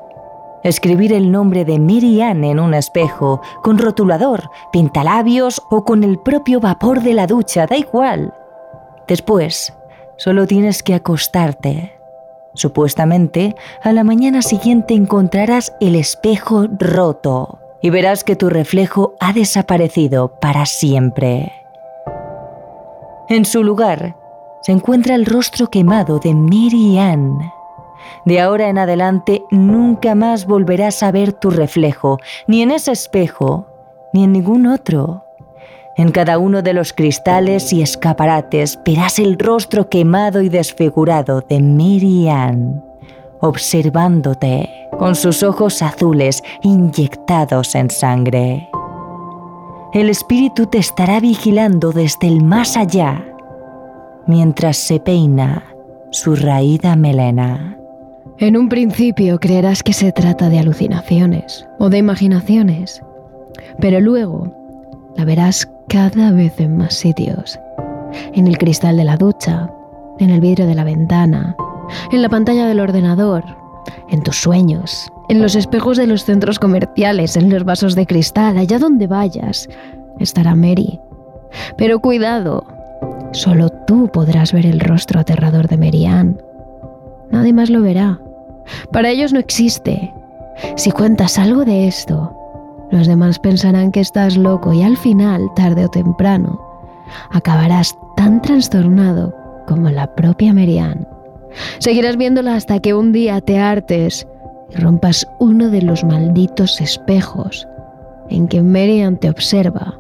Escribir 0.63 1.13
el 1.13 1.31
nombre 1.31 1.65
de 1.65 1.79
Miriam 1.79 2.43
en 2.43 2.60
un 2.60 2.75
espejo, 2.75 3.41
con 3.63 3.79
rotulador, 3.79 4.51
pintalabios 4.72 5.63
o 5.72 5.84
con 5.84 6.03
el 6.03 6.19
propio 6.19 6.60
vapor 6.60 7.01
de 7.01 7.15
la 7.15 7.25
ducha, 7.25 7.65
da 7.65 7.75
igual. 7.75 8.31
Después, 9.07 9.74
solo 10.17 10.46
tienes 10.46 10.84
que 10.84 10.93
acostarte. 10.93 11.93
Supuestamente, 12.53 13.55
a 13.81 13.93
la 13.93 14.03
mañana 14.03 14.43
siguiente 14.43 14.93
encontrarás 14.93 15.74
el 15.79 15.96
espejo 15.96 16.67
roto 16.69 17.62
y 17.81 17.89
verás 17.89 18.24
que 18.24 18.36
tu 18.36 18.50
reflejo 18.50 19.13
ha 19.19 19.34
desaparecido 19.34 20.39
para 20.39 20.65
siempre. 20.65 21.51
En 23.29 23.46
su 23.46 23.63
lugar 23.63 24.15
se 24.62 24.72
encuentra 24.72 25.15
el 25.15 25.25
rostro 25.25 25.69
quemado 25.69 26.19
de 26.19 26.34
Mary 26.34 26.98
Ann. 26.98 27.38
De 28.25 28.39
ahora 28.39 28.69
en 28.69 28.77
adelante 28.77 29.43
nunca 29.51 30.15
más 30.15 30.46
volverás 30.46 31.03
a 31.03 31.12
ver 31.12 31.34
tu 31.34 31.50
reflejo, 31.50 32.19
ni 32.48 32.62
en 32.62 32.72
ese 32.72 32.91
espejo, 32.91 33.67
ni 34.13 34.24
en 34.24 34.31
ningún 34.31 34.67
otro. 34.67 35.24
En 35.98 36.12
cada 36.12 36.38
uno 36.38 36.62
de 36.62 36.74
los 36.74 36.93
cristales 36.93 37.74
y 37.74 37.81
escaparates 37.81 38.79
verás 38.86 39.19
el 39.19 39.38
rostro 39.38 39.89
quemado 39.89 40.41
y 40.41 40.50
desfigurado 40.50 41.41
de 41.41 41.60
Mary 41.60 42.29
Ann 42.29 42.87
observándote 43.39 44.70
con 44.98 45.15
sus 45.15 45.44
ojos 45.44 45.82
azules 45.82 46.44
inyectados 46.63 47.75
en 47.75 47.89
sangre. 47.89 48.70
El 49.94 50.10
espíritu 50.10 50.67
te 50.67 50.79
estará 50.79 51.20
vigilando 51.20 51.91
desde 51.91 52.27
el 52.27 52.44
más 52.44 52.77
allá 52.77 53.24
mientras 54.27 54.77
se 54.77 55.00
peina 55.00 55.63
su 56.12 56.36
raída 56.36 56.96
melena. 56.96 57.77
En 58.39 58.56
un 58.56 58.70
principio 58.70 59.39
creerás 59.39 59.82
que 59.82 59.94
se 59.94 60.12
trata 60.12 60.50
de 60.50 60.60
alucinaciones 60.60 61.67
o 61.79 61.89
de 61.89 61.98
imaginaciones, 61.98 63.01
pero 63.79 64.00
luego 64.00 64.53
la 65.15 65.25
verás 65.25 65.67
cada 65.88 66.32
vez 66.32 66.60
en 66.60 66.77
más 66.77 66.94
sitios. 66.94 67.60
En 68.34 68.48
el 68.48 68.58
cristal 68.58 68.98
de 68.98 69.06
la 69.06 69.17
ducha, 69.17 69.72
en 70.20 70.29
el 70.29 70.41
vidrio 70.41 70.67
de 70.67 70.75
la 70.75 70.84
ventana, 70.84 71.56
en 72.12 72.22
la 72.22 72.29
pantalla 72.29 72.67
del 72.67 72.79
ordenador, 72.79 73.44
en 74.10 74.22
tus 74.24 74.41
sueños, 74.41 75.12
en 75.29 75.41
los 75.41 75.56
espejos 75.56 75.98
de 75.98 76.08
los 76.08 76.24
centros 76.24 76.60
comerciales, 76.60 77.36
en 77.36 77.50
los 77.50 77.63
vasos 77.63 77.96
de 77.96 78.06
cristal, 78.06 78.58
allá 78.58 78.79
donde 78.79 79.08
vayas, 79.08 79.67
estará 80.20 80.56
Mary. 80.56 81.00
Pero 81.77 82.00
cuidado, 82.00 82.65
solo 83.32 83.70
tú 83.70 84.10
podrás 84.12 84.53
ver 84.53 84.65
el 84.65 84.79
rostro 84.79 85.20
aterrador 85.20 85.67
de 85.67 85.77
Marianne. 85.77 86.38
Nadie 87.32 87.53
más 87.53 87.70
lo 87.70 87.82
verá. 87.82 88.20
Para 88.91 89.10
ellos 89.10 89.34
no 89.34 89.39
existe. 89.39 90.13
Si 90.75 90.91
cuentas 90.91 91.38
algo 91.38 91.65
de 91.65 91.88
esto, 91.88 92.34
los 92.91 93.08
demás 93.08 93.39
pensarán 93.39 93.91
que 93.91 94.00
estás 94.00 94.38
loco 94.38 94.74
y 94.74 94.82
al 94.82 94.98
final, 94.98 95.50
tarde 95.56 95.86
o 95.86 95.89
temprano, 95.89 96.60
acabarás 97.32 97.98
tan 98.15 98.41
trastornado 98.41 99.34
como 99.67 99.89
la 99.89 100.15
propia 100.15 100.53
Marianne. 100.53 101.06
Seguirás 101.80 102.18
viéndola 102.18 102.56
hasta 102.56 102.80
que 102.80 102.94
un 102.94 103.12
día 103.12 103.42
te 103.42 103.58
hartes 103.58 104.28
y 104.70 104.76
rompas 104.76 105.28
uno 105.40 105.70
de 105.70 105.82
los 105.82 106.04
malditos 106.04 106.82
espejos 106.82 107.68
en 108.30 108.48
que 108.48 108.62
Merian 108.62 109.18
te 109.18 109.30
observa 109.30 110.00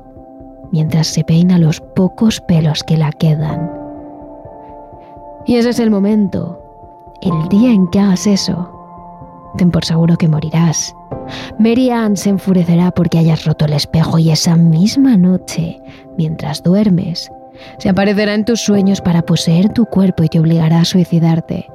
mientras 0.71 1.07
se 1.07 1.23
peina 1.23 1.57
los 1.57 1.79
pocos 1.79 2.41
pelos 2.41 2.83
que 2.83 2.97
la 2.97 3.11
quedan. 3.11 3.71
Y 5.45 5.55
ese 5.55 5.69
es 5.69 5.79
el 5.79 5.89
momento, 5.89 6.61
el 7.21 7.49
día 7.49 7.71
en 7.71 7.87
que 7.87 7.99
hagas 7.99 8.27
eso. 8.27 8.73
Ten 9.57 9.71
por 9.71 9.85
seguro 9.85 10.17
que 10.17 10.27
morirás. 10.27 10.93
Mary 11.57 11.89
se 12.15 12.29
enfurecerá 12.29 12.91
porque 12.91 13.17
hayas 13.17 13.45
roto 13.45 13.65
el 13.65 13.73
espejo 13.73 14.19
y 14.19 14.29
esa 14.29 14.55
misma 14.55 15.17
noche, 15.17 15.81
mientras 16.17 16.63
duermes, 16.63 17.31
se 17.77 17.89
aparecerá 17.89 18.33
en 18.33 18.45
tus 18.45 18.61
sueños 18.61 19.01
para 19.01 19.21
poseer 19.21 19.69
tu 19.69 19.85
cuerpo 19.85 20.23
y 20.23 20.29
te 20.29 20.39
obligará 20.39 20.81
a 20.81 20.85
suicidarte, 20.85 21.67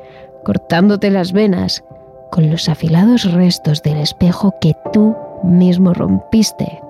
cortándote 0.44 1.10
las 1.10 1.32
venas 1.32 1.84
con 2.30 2.50
los 2.50 2.68
afilados 2.68 3.30
restos 3.32 3.82
del 3.82 3.98
espejo 3.98 4.54
que 4.60 4.74
tú 4.92 5.14
mismo 5.42 5.92
rompiste 5.92 6.80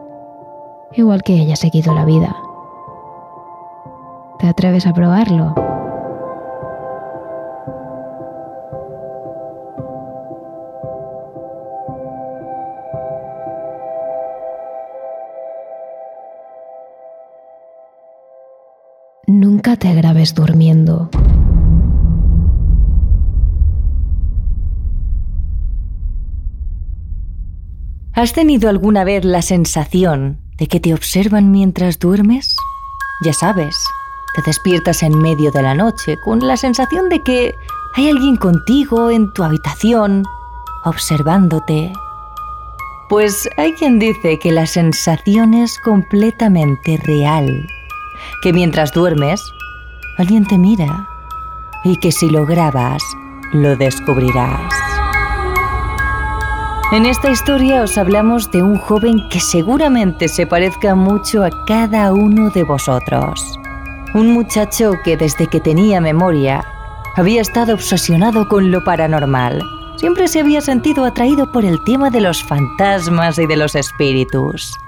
igual 0.94 1.22
que 1.22 1.34
ella 1.34 1.56
se 1.56 1.70
quitó 1.70 1.94
la 1.94 2.04
vida. 2.04 2.34
¿Te 4.38 4.48
atreves 4.48 4.86
a 4.86 4.92
probarlo? 4.92 5.54
Nunca 19.64 19.78
te 19.78 19.94
grabes 19.94 20.34
durmiendo. 20.34 21.08
¿Has 28.12 28.32
tenido 28.32 28.68
alguna 28.68 29.04
vez 29.04 29.24
la 29.24 29.40
sensación 29.40 30.40
de 30.58 30.66
que 30.66 30.80
te 30.80 30.92
observan 30.92 31.52
mientras 31.52 32.00
duermes? 32.00 32.56
Ya 33.24 33.32
sabes, 33.32 33.76
te 34.34 34.42
despiertas 34.44 35.04
en 35.04 35.16
medio 35.16 35.52
de 35.52 35.62
la 35.62 35.76
noche 35.76 36.16
con 36.24 36.40
la 36.40 36.56
sensación 36.56 37.08
de 37.08 37.22
que 37.22 37.54
hay 37.94 38.08
alguien 38.10 38.38
contigo 38.38 39.10
en 39.10 39.32
tu 39.32 39.44
habitación, 39.44 40.24
observándote. 40.84 41.92
Pues 43.08 43.48
hay 43.56 43.74
quien 43.74 44.00
dice 44.00 44.40
que 44.40 44.50
la 44.50 44.66
sensación 44.66 45.54
es 45.54 45.78
completamente 45.78 47.00
real, 47.04 47.64
que 48.40 48.52
mientras 48.52 48.92
duermes, 48.92 49.52
alguien 50.18 50.46
te 50.46 50.58
mira 50.58 51.08
y 51.84 51.96
que 51.96 52.12
si 52.12 52.30
lo 52.30 52.46
grabas, 52.46 53.02
lo 53.52 53.76
descubrirás. 53.76 54.72
En 56.92 57.06
esta 57.06 57.30
historia 57.30 57.82
os 57.82 57.96
hablamos 57.96 58.50
de 58.50 58.62
un 58.62 58.76
joven 58.76 59.26
que 59.30 59.40
seguramente 59.40 60.28
se 60.28 60.46
parezca 60.46 60.94
mucho 60.94 61.42
a 61.42 61.50
cada 61.64 62.12
uno 62.12 62.50
de 62.50 62.64
vosotros. 62.64 63.58
Un 64.14 64.32
muchacho 64.32 64.92
que 65.02 65.16
desde 65.16 65.46
que 65.46 65.58
tenía 65.58 66.02
memoria 66.02 66.62
había 67.16 67.40
estado 67.40 67.72
obsesionado 67.74 68.46
con 68.46 68.70
lo 68.70 68.84
paranormal. 68.84 69.62
Siempre 69.96 70.28
se 70.28 70.40
había 70.40 70.60
sentido 70.60 71.04
atraído 71.04 71.50
por 71.50 71.64
el 71.64 71.82
tema 71.84 72.10
de 72.10 72.20
los 72.20 72.42
fantasmas 72.42 73.38
y 73.38 73.46
de 73.46 73.56
los 73.56 73.74
espíritus. 73.74 74.78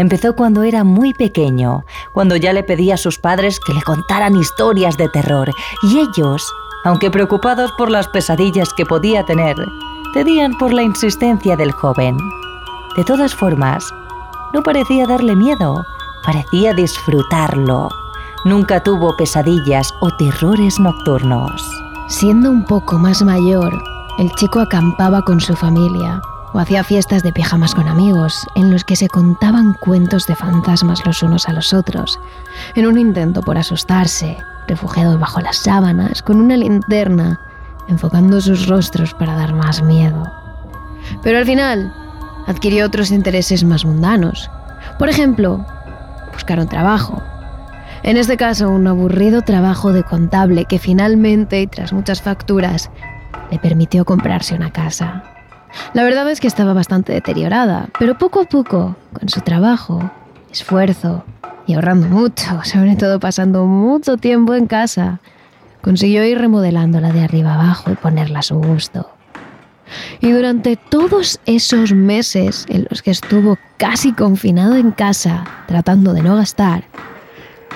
Empezó 0.00 0.34
cuando 0.34 0.62
era 0.62 0.82
muy 0.82 1.12
pequeño, 1.12 1.84
cuando 2.14 2.34
ya 2.34 2.54
le 2.54 2.62
pedía 2.62 2.94
a 2.94 2.96
sus 2.96 3.18
padres 3.18 3.60
que 3.60 3.74
le 3.74 3.82
contaran 3.82 4.34
historias 4.34 4.96
de 4.96 5.10
terror, 5.10 5.50
y 5.82 5.98
ellos, 5.98 6.42
aunque 6.84 7.10
preocupados 7.10 7.70
por 7.72 7.90
las 7.90 8.08
pesadillas 8.08 8.72
que 8.72 8.86
podía 8.86 9.26
tener, 9.26 9.56
cedían 10.14 10.56
por 10.56 10.72
la 10.72 10.82
insistencia 10.82 11.54
del 11.54 11.70
joven. 11.72 12.16
De 12.96 13.04
todas 13.04 13.34
formas, 13.34 13.84
no 14.54 14.62
parecía 14.62 15.06
darle 15.06 15.36
miedo, 15.36 15.84
parecía 16.24 16.72
disfrutarlo. 16.72 17.90
Nunca 18.46 18.82
tuvo 18.82 19.14
pesadillas 19.18 19.92
o 20.00 20.10
terrores 20.16 20.80
nocturnos. 20.80 21.62
Siendo 22.08 22.50
un 22.50 22.64
poco 22.64 22.98
más 22.98 23.20
mayor, 23.20 23.70
el 24.18 24.32
chico 24.36 24.60
acampaba 24.60 25.20
con 25.20 25.42
su 25.42 25.54
familia 25.54 26.22
o 26.52 26.58
hacía 26.58 26.84
fiestas 26.84 27.22
de 27.22 27.32
pijamas 27.32 27.74
con 27.74 27.88
amigos 27.88 28.46
en 28.56 28.70
los 28.70 28.84
que 28.84 28.96
se 28.96 29.08
contaban 29.08 29.74
cuentos 29.74 30.26
de 30.26 30.34
fantasmas 30.34 31.04
los 31.06 31.22
unos 31.22 31.48
a 31.48 31.52
los 31.52 31.72
otros, 31.72 32.18
en 32.74 32.86
un 32.86 32.98
intento 32.98 33.42
por 33.42 33.58
asustarse, 33.58 34.36
refugiado 34.66 35.18
bajo 35.18 35.40
las 35.40 35.56
sábanas, 35.58 36.22
con 36.22 36.40
una 36.40 36.56
linterna 36.56 37.40
enfocando 37.88 38.40
sus 38.40 38.66
rostros 38.68 39.14
para 39.14 39.34
dar 39.34 39.52
más 39.52 39.82
miedo. 39.82 40.22
Pero 41.22 41.38
al 41.38 41.44
final 41.44 41.92
adquirió 42.46 42.86
otros 42.86 43.10
intereses 43.10 43.64
más 43.64 43.84
mundanos. 43.84 44.50
Por 44.98 45.08
ejemplo, 45.08 45.64
buscar 46.32 46.58
un 46.58 46.68
trabajo. 46.68 47.22
En 48.02 48.16
este 48.16 48.36
caso, 48.36 48.70
un 48.70 48.86
aburrido 48.86 49.42
trabajo 49.42 49.92
de 49.92 50.04
contable 50.04 50.64
que 50.64 50.78
finalmente, 50.78 51.60
y 51.60 51.66
tras 51.66 51.92
muchas 51.92 52.22
facturas, 52.22 52.90
le 53.50 53.58
permitió 53.58 54.04
comprarse 54.04 54.54
una 54.54 54.72
casa. 54.72 55.22
La 55.94 56.04
verdad 56.04 56.30
es 56.30 56.40
que 56.40 56.46
estaba 56.46 56.72
bastante 56.72 57.12
deteriorada, 57.12 57.88
pero 57.98 58.18
poco 58.18 58.40
a 58.40 58.44
poco, 58.44 58.96
con 59.12 59.28
su 59.28 59.40
trabajo, 59.40 60.10
esfuerzo 60.50 61.24
y 61.66 61.74
ahorrando 61.74 62.08
mucho, 62.08 62.60
sobre 62.64 62.96
todo 62.96 63.20
pasando 63.20 63.64
mucho 63.66 64.16
tiempo 64.16 64.54
en 64.54 64.66
casa, 64.66 65.20
consiguió 65.82 66.24
ir 66.24 66.38
remodelándola 66.38 67.12
de 67.12 67.22
arriba 67.22 67.54
abajo 67.54 67.90
y 67.90 67.94
ponerla 67.94 68.40
a 68.40 68.42
su 68.42 68.56
gusto. 68.56 69.10
Y 70.20 70.30
durante 70.30 70.76
todos 70.76 71.40
esos 71.46 71.92
meses 71.92 72.66
en 72.68 72.86
los 72.88 73.02
que 73.02 73.10
estuvo 73.10 73.58
casi 73.76 74.12
confinado 74.12 74.76
en 74.76 74.92
casa, 74.92 75.44
tratando 75.66 76.12
de 76.12 76.22
no 76.22 76.36
gastar, 76.36 76.84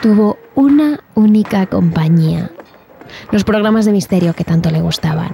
tuvo 0.01 0.39
una 0.55 1.01
única 1.15 1.67
compañía, 1.67 2.51
los 3.33 3.43
programas 3.43 3.85
de 3.85 3.93
misterio 3.93 4.35
que 4.35 4.45
tanto 4.45 4.71
le 4.71 4.81
gustaban. 4.81 5.33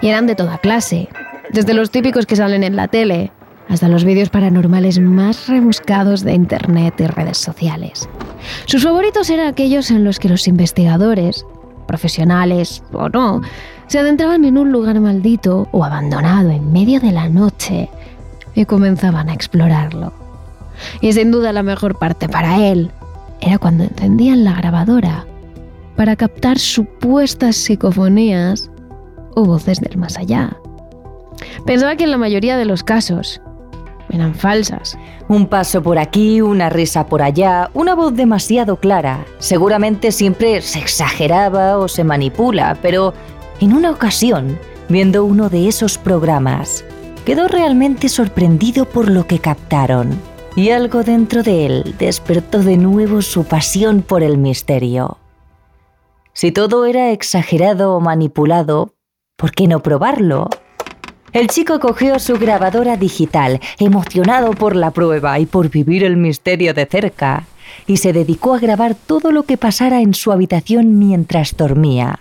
Y 0.00 0.08
eran 0.08 0.26
de 0.26 0.34
toda 0.34 0.58
clase, 0.58 1.08
desde 1.52 1.74
los 1.74 1.90
típicos 1.90 2.26
que 2.26 2.36
salen 2.36 2.64
en 2.64 2.76
la 2.76 2.88
tele 2.88 3.32
hasta 3.68 3.88
los 3.88 4.04
vídeos 4.04 4.30
paranormales 4.30 4.98
más 4.98 5.46
rebuscados 5.48 6.22
de 6.22 6.32
Internet 6.32 6.94
y 6.98 7.06
redes 7.06 7.38
sociales. 7.38 8.08
Sus 8.64 8.82
favoritos 8.82 9.28
eran 9.28 9.48
aquellos 9.48 9.90
en 9.90 10.04
los 10.04 10.18
que 10.18 10.28
los 10.28 10.48
investigadores 10.48 11.44
profesionales 11.88 12.84
o 12.92 13.08
no, 13.08 13.40
se 13.88 13.98
adentraban 13.98 14.44
en 14.44 14.58
un 14.58 14.70
lugar 14.70 15.00
maldito 15.00 15.66
o 15.72 15.84
abandonado 15.84 16.50
en 16.50 16.70
medio 16.70 17.00
de 17.00 17.10
la 17.10 17.28
noche 17.28 17.88
y 18.54 18.64
comenzaban 18.64 19.28
a 19.28 19.34
explorarlo. 19.34 20.12
Y 21.00 21.12
sin 21.12 21.32
duda 21.32 21.52
la 21.52 21.64
mejor 21.64 21.98
parte 21.98 22.28
para 22.28 22.68
él 22.68 22.92
era 23.40 23.58
cuando 23.58 23.84
encendían 23.84 24.44
la 24.44 24.54
grabadora 24.54 25.26
para 25.96 26.14
captar 26.14 26.58
supuestas 26.58 27.56
psicofonías 27.56 28.70
o 29.34 29.44
voces 29.44 29.80
del 29.80 29.96
más 29.96 30.16
allá. 30.16 30.56
Pensaba 31.66 31.96
que 31.96 32.04
en 32.04 32.10
la 32.10 32.18
mayoría 32.18 32.56
de 32.56 32.64
los 32.64 32.82
casos 32.82 33.40
eran 34.10 34.34
falsas. 34.34 34.98
Un 35.28 35.46
paso 35.46 35.82
por 35.82 35.98
aquí, 35.98 36.40
una 36.40 36.70
risa 36.70 37.06
por 37.06 37.22
allá, 37.22 37.70
una 37.74 37.94
voz 37.94 38.14
demasiado 38.14 38.76
clara. 38.76 39.24
Seguramente 39.38 40.12
siempre 40.12 40.60
se 40.62 40.78
exageraba 40.78 41.78
o 41.78 41.88
se 41.88 42.04
manipula, 42.04 42.78
pero 42.80 43.12
en 43.60 43.72
una 43.72 43.90
ocasión, 43.90 44.58
viendo 44.88 45.24
uno 45.24 45.48
de 45.48 45.68
esos 45.68 45.98
programas, 45.98 46.84
quedó 47.24 47.48
realmente 47.48 48.08
sorprendido 48.08 48.86
por 48.86 49.10
lo 49.10 49.26
que 49.26 49.38
captaron. 49.38 50.18
Y 50.56 50.70
algo 50.70 51.02
dentro 51.02 51.42
de 51.42 51.66
él 51.66 51.94
despertó 51.98 52.60
de 52.60 52.76
nuevo 52.76 53.22
su 53.22 53.44
pasión 53.44 54.02
por 54.02 54.22
el 54.22 54.38
misterio. 54.38 55.18
Si 56.32 56.52
todo 56.52 56.86
era 56.86 57.10
exagerado 57.10 57.94
o 57.94 58.00
manipulado, 58.00 58.94
¿por 59.36 59.52
qué 59.52 59.68
no 59.68 59.80
probarlo? 59.80 60.48
El 61.32 61.48
chico 61.48 61.78
cogió 61.78 62.18
su 62.18 62.38
grabadora 62.38 62.96
digital, 62.96 63.60
emocionado 63.78 64.52
por 64.52 64.74
la 64.74 64.90
prueba 64.92 65.38
y 65.38 65.46
por 65.46 65.68
vivir 65.68 66.04
el 66.04 66.16
misterio 66.16 66.72
de 66.72 66.86
cerca, 66.86 67.44
y 67.86 67.98
se 67.98 68.12
dedicó 68.12 68.54
a 68.54 68.58
grabar 68.58 68.94
todo 68.94 69.30
lo 69.30 69.42
que 69.42 69.56
pasara 69.58 70.00
en 70.00 70.14
su 70.14 70.32
habitación 70.32 70.98
mientras 70.98 71.56
dormía. 71.56 72.18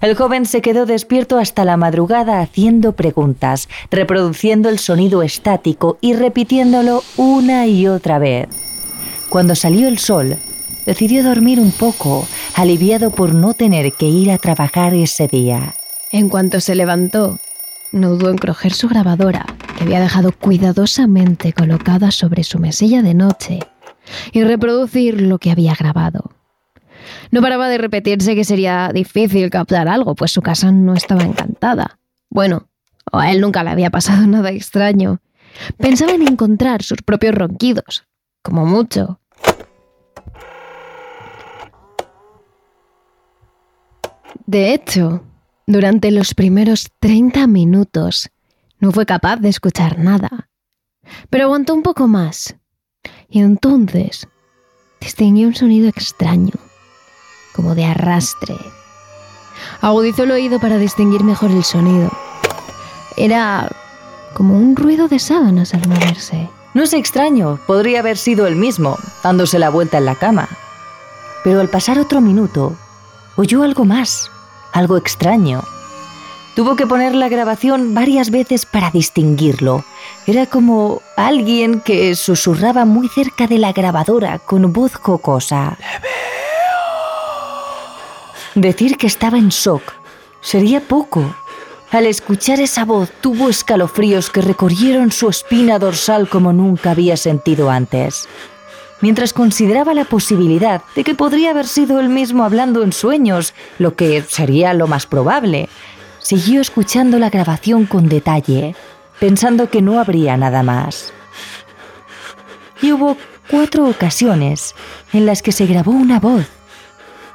El 0.00 0.14
joven 0.14 0.44
se 0.46 0.60
quedó 0.60 0.84
despierto 0.84 1.38
hasta 1.38 1.64
la 1.64 1.76
madrugada 1.76 2.40
haciendo 2.40 2.92
preguntas, 2.92 3.68
reproduciendo 3.90 4.68
el 4.68 4.78
sonido 4.78 5.22
estático 5.22 5.98
y 6.00 6.14
repitiéndolo 6.14 7.02
una 7.16 7.66
y 7.66 7.86
otra 7.88 8.18
vez. 8.18 8.48
Cuando 9.28 9.54
salió 9.54 9.88
el 9.88 9.98
sol, 9.98 10.36
decidió 10.84 11.22
dormir 11.22 11.60
un 11.60 11.72
poco, 11.72 12.26
aliviado 12.54 13.10
por 13.10 13.34
no 13.34 13.54
tener 13.54 13.92
que 13.92 14.06
ir 14.06 14.30
a 14.30 14.38
trabajar 14.38 14.94
ese 14.94 15.28
día. 15.28 15.74
En 16.12 16.28
cuanto 16.28 16.60
se 16.60 16.74
levantó, 16.74 17.38
no 17.96 18.10
dudó 18.10 18.30
en 18.30 18.38
coger 18.38 18.72
su 18.72 18.88
grabadora, 18.88 19.44
que 19.76 19.84
había 19.84 20.00
dejado 20.00 20.32
cuidadosamente 20.32 21.52
colocada 21.52 22.10
sobre 22.10 22.44
su 22.44 22.58
mesilla 22.58 23.02
de 23.02 23.14
noche, 23.14 23.60
y 24.32 24.44
reproducir 24.44 25.20
lo 25.20 25.38
que 25.38 25.50
había 25.50 25.74
grabado. 25.74 26.30
No 27.30 27.40
paraba 27.40 27.68
de 27.68 27.78
repetirse 27.78 28.34
que 28.34 28.44
sería 28.44 28.90
difícil 28.92 29.50
captar 29.50 29.88
algo, 29.88 30.14
pues 30.14 30.30
su 30.30 30.42
casa 30.42 30.70
no 30.72 30.94
estaba 30.94 31.22
encantada. 31.22 31.98
Bueno, 32.30 32.68
a 33.12 33.30
él 33.32 33.40
nunca 33.40 33.64
le 33.64 33.70
había 33.70 33.90
pasado 33.90 34.26
nada 34.26 34.50
extraño. 34.50 35.20
Pensaba 35.78 36.12
en 36.12 36.22
encontrar 36.22 36.82
sus 36.82 37.02
propios 37.02 37.34
ronquidos, 37.34 38.06
como 38.42 38.66
mucho. 38.66 39.20
De 44.46 44.74
hecho, 44.74 45.24
durante 45.66 46.12
los 46.12 46.34
primeros 46.34 46.88
30 47.00 47.46
minutos 47.48 48.30
no 48.78 48.92
fue 48.92 49.04
capaz 49.04 49.38
de 49.38 49.48
escuchar 49.48 49.98
nada, 49.98 50.48
pero 51.28 51.44
aguantó 51.44 51.74
un 51.74 51.82
poco 51.82 52.06
más 52.06 52.54
y 53.28 53.40
entonces 53.40 54.28
distinguió 55.00 55.48
un 55.48 55.54
sonido 55.54 55.88
extraño, 55.88 56.54
como 57.54 57.74
de 57.74 57.84
arrastre. 57.84 58.56
Agudizó 59.80 60.22
el 60.22 60.30
oído 60.30 60.60
para 60.60 60.78
distinguir 60.78 61.24
mejor 61.24 61.50
el 61.50 61.64
sonido. 61.64 62.10
Era 63.16 63.70
como 64.34 64.56
un 64.58 64.76
ruido 64.76 65.08
de 65.08 65.18
sábanas 65.18 65.74
al 65.74 65.88
moverse. 65.88 66.48
No 66.74 66.82
es 66.82 66.92
extraño, 66.92 67.58
podría 67.66 68.00
haber 68.00 68.18
sido 68.18 68.46
él 68.46 68.54
mismo, 68.54 68.98
dándose 69.22 69.58
la 69.58 69.70
vuelta 69.70 69.98
en 69.98 70.04
la 70.04 70.14
cama. 70.14 70.48
Pero 71.42 71.60
al 71.60 71.70
pasar 71.70 71.98
otro 71.98 72.20
minuto, 72.20 72.76
oyó 73.36 73.62
algo 73.62 73.84
más, 73.84 74.30
algo 74.76 74.96
extraño. 74.98 75.64
Tuvo 76.54 76.76
que 76.76 76.86
poner 76.86 77.14
la 77.14 77.28
grabación 77.28 77.94
varias 77.94 78.30
veces 78.30 78.66
para 78.66 78.90
distinguirlo. 78.90 79.84
Era 80.26 80.46
como 80.46 81.02
alguien 81.16 81.80
que 81.80 82.14
susurraba 82.14 82.84
muy 82.84 83.08
cerca 83.08 83.46
de 83.46 83.58
la 83.58 83.72
grabadora 83.72 84.38
con 84.38 84.72
voz 84.72 84.94
jocosa. 84.94 85.78
Decir 88.54 88.96
que 88.96 89.06
estaba 89.06 89.38
en 89.38 89.48
shock 89.48 89.82
sería 90.40 90.80
poco. 90.80 91.34
Al 91.90 92.06
escuchar 92.06 92.60
esa 92.60 92.84
voz 92.84 93.10
tuvo 93.20 93.48
escalofríos 93.48 94.30
que 94.30 94.42
recorrieron 94.42 95.10
su 95.12 95.28
espina 95.28 95.78
dorsal 95.78 96.28
como 96.28 96.52
nunca 96.52 96.90
había 96.90 97.16
sentido 97.16 97.70
antes. 97.70 98.28
Mientras 99.00 99.32
consideraba 99.32 99.92
la 99.92 100.04
posibilidad 100.04 100.82
de 100.94 101.04
que 101.04 101.14
podría 101.14 101.50
haber 101.50 101.66
sido 101.66 102.00
él 102.00 102.08
mismo 102.08 102.44
hablando 102.44 102.82
en 102.82 102.92
sueños, 102.92 103.52
lo 103.78 103.94
que 103.94 104.22
sería 104.22 104.72
lo 104.72 104.86
más 104.86 105.06
probable, 105.06 105.68
siguió 106.18 106.60
escuchando 106.60 107.18
la 107.18 107.28
grabación 107.28 107.84
con 107.84 108.08
detalle, 108.08 108.74
pensando 109.20 109.68
que 109.68 109.82
no 109.82 110.00
habría 110.00 110.36
nada 110.36 110.62
más. 110.62 111.12
Y 112.80 112.92
hubo 112.92 113.16
cuatro 113.50 113.86
ocasiones 113.86 114.74
en 115.12 115.26
las 115.26 115.42
que 115.42 115.52
se 115.52 115.66
grabó 115.66 115.92
una 115.92 116.18
voz. 116.18 116.46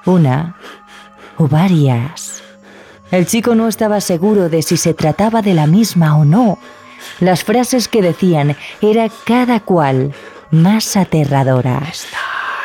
Una 0.06 0.56
o 1.38 1.48
varias. 1.48 2.42
El 3.12 3.28
chico 3.28 3.56
no 3.56 3.68
estaba 3.68 4.02
seguro 4.02 4.50
de 4.50 4.62
si 4.62 4.78
se 4.78 4.94
trataba 4.94 5.42
de 5.42 5.54
la 5.54 5.68
misma 5.68 6.18
o 6.18 6.26
no. 6.26 6.58
Las 7.20 7.44
frases 7.44 7.88
que 7.88 8.02
decían 8.02 8.56
era 8.82 9.10
cada 9.26 9.60
cual 9.60 10.14
más 10.52 10.98
aterradora. 10.98 11.82
Está 11.92 12.18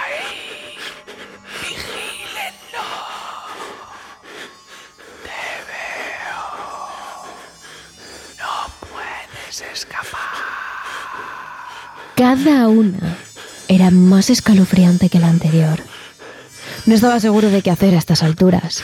ahí. 0.05 0.77
Te 5.23 5.31
veo. 5.69 6.37
No 8.39 8.53
puedes 8.81 9.65
escapar. 9.73 10.21
Cada 12.17 12.69
una 12.69 13.17
era 13.69 13.91
más 13.91 14.31
escalofriante 14.31 15.09
que 15.09 15.21
la 15.21 15.29
anterior. 15.29 15.81
No 16.87 16.95
estaba 16.95 17.21
seguro 17.21 17.51
de 17.51 17.63
qué 17.63 17.71
hacer 17.71 17.95
a 17.95 17.99
estas 17.99 18.23
alturas. 18.23 18.83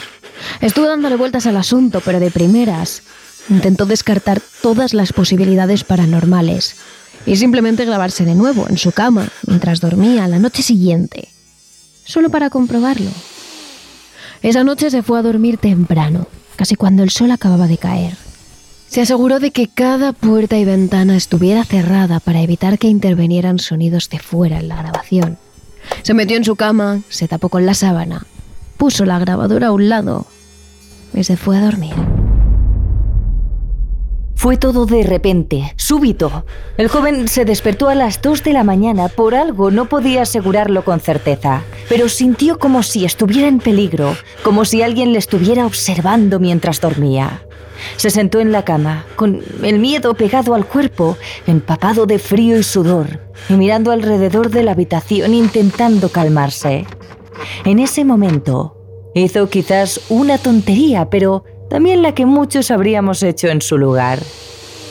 Estuvo 0.60 0.86
dándole 0.86 1.16
vueltas 1.16 1.46
al 1.46 1.56
asunto, 1.56 2.00
pero 2.04 2.20
de 2.20 2.30
primeras 2.30 3.02
intentó 3.48 3.86
descartar 3.86 4.40
todas 4.60 4.94
las 4.94 5.12
posibilidades 5.12 5.82
paranormales 5.84 6.76
y 7.26 7.36
simplemente 7.36 7.84
grabarse 7.84 8.24
de 8.24 8.34
nuevo 8.34 8.66
en 8.68 8.78
su 8.78 8.92
cama 8.92 9.28
mientras 9.46 9.80
dormía 9.80 10.28
la 10.28 10.38
noche 10.38 10.62
siguiente, 10.62 11.28
solo 12.04 12.30
para 12.30 12.50
comprobarlo. 12.50 13.10
Esa 14.42 14.64
noche 14.64 14.90
se 14.90 15.02
fue 15.02 15.18
a 15.18 15.22
dormir 15.22 15.56
temprano, 15.58 16.26
casi 16.56 16.74
cuando 16.74 17.02
el 17.02 17.10
sol 17.10 17.30
acababa 17.30 17.68
de 17.68 17.78
caer. 17.78 18.16
Se 18.88 19.00
aseguró 19.00 19.40
de 19.40 19.52
que 19.52 19.68
cada 19.68 20.12
puerta 20.12 20.58
y 20.58 20.64
ventana 20.64 21.16
estuviera 21.16 21.64
cerrada 21.64 22.20
para 22.20 22.42
evitar 22.42 22.78
que 22.78 22.88
intervinieran 22.88 23.58
sonidos 23.58 24.10
de 24.10 24.18
fuera 24.18 24.58
en 24.58 24.68
la 24.68 24.76
grabación. 24.76 25.38
Se 26.02 26.12
metió 26.12 26.36
en 26.36 26.44
su 26.44 26.56
cama, 26.56 27.00
se 27.08 27.28
tapó 27.28 27.48
con 27.48 27.64
la 27.64 27.74
sábana, 27.74 28.26
puso 28.76 29.04
la 29.04 29.18
grabadora 29.18 29.68
a 29.68 29.72
un 29.72 29.88
lado 29.88 30.26
y 31.14 31.24
se 31.24 31.36
fue 31.36 31.56
a 31.56 31.60
dormir. 31.62 31.94
Fue 34.42 34.56
todo 34.56 34.86
de 34.86 35.04
repente, 35.04 35.72
súbito. 35.76 36.44
El 36.76 36.88
joven 36.88 37.28
se 37.28 37.44
despertó 37.44 37.88
a 37.88 37.94
las 37.94 38.20
2 38.20 38.42
de 38.42 38.52
la 38.52 38.64
mañana. 38.64 39.06
Por 39.06 39.36
algo 39.36 39.70
no 39.70 39.88
podía 39.88 40.22
asegurarlo 40.22 40.84
con 40.84 40.98
certeza, 40.98 41.62
pero 41.88 42.08
sintió 42.08 42.58
como 42.58 42.82
si 42.82 43.04
estuviera 43.04 43.46
en 43.46 43.60
peligro, 43.60 44.16
como 44.42 44.64
si 44.64 44.82
alguien 44.82 45.12
le 45.12 45.20
estuviera 45.20 45.64
observando 45.64 46.40
mientras 46.40 46.80
dormía. 46.80 47.44
Se 47.96 48.10
sentó 48.10 48.40
en 48.40 48.50
la 48.50 48.64
cama, 48.64 49.06
con 49.14 49.42
el 49.62 49.78
miedo 49.78 50.12
pegado 50.14 50.54
al 50.56 50.66
cuerpo, 50.66 51.16
empapado 51.46 52.06
de 52.06 52.18
frío 52.18 52.58
y 52.58 52.64
sudor, 52.64 53.20
y 53.48 53.52
mirando 53.52 53.92
alrededor 53.92 54.50
de 54.50 54.64
la 54.64 54.72
habitación 54.72 55.34
intentando 55.34 56.08
calmarse. 56.08 56.84
En 57.64 57.78
ese 57.78 58.04
momento, 58.04 58.76
hizo 59.14 59.48
quizás 59.48 60.00
una 60.08 60.36
tontería, 60.36 61.10
pero 61.10 61.44
también 61.72 62.02
la 62.02 62.14
que 62.14 62.26
muchos 62.26 62.70
habríamos 62.70 63.22
hecho 63.22 63.48
en 63.48 63.62
su 63.62 63.78
lugar. 63.78 64.18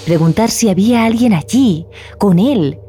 Preguntar 0.04 0.50
si 0.50 0.68
había 0.68 1.06
alguien 1.06 1.32
allí, 1.32 1.86
con 2.18 2.40
él. 2.40 2.80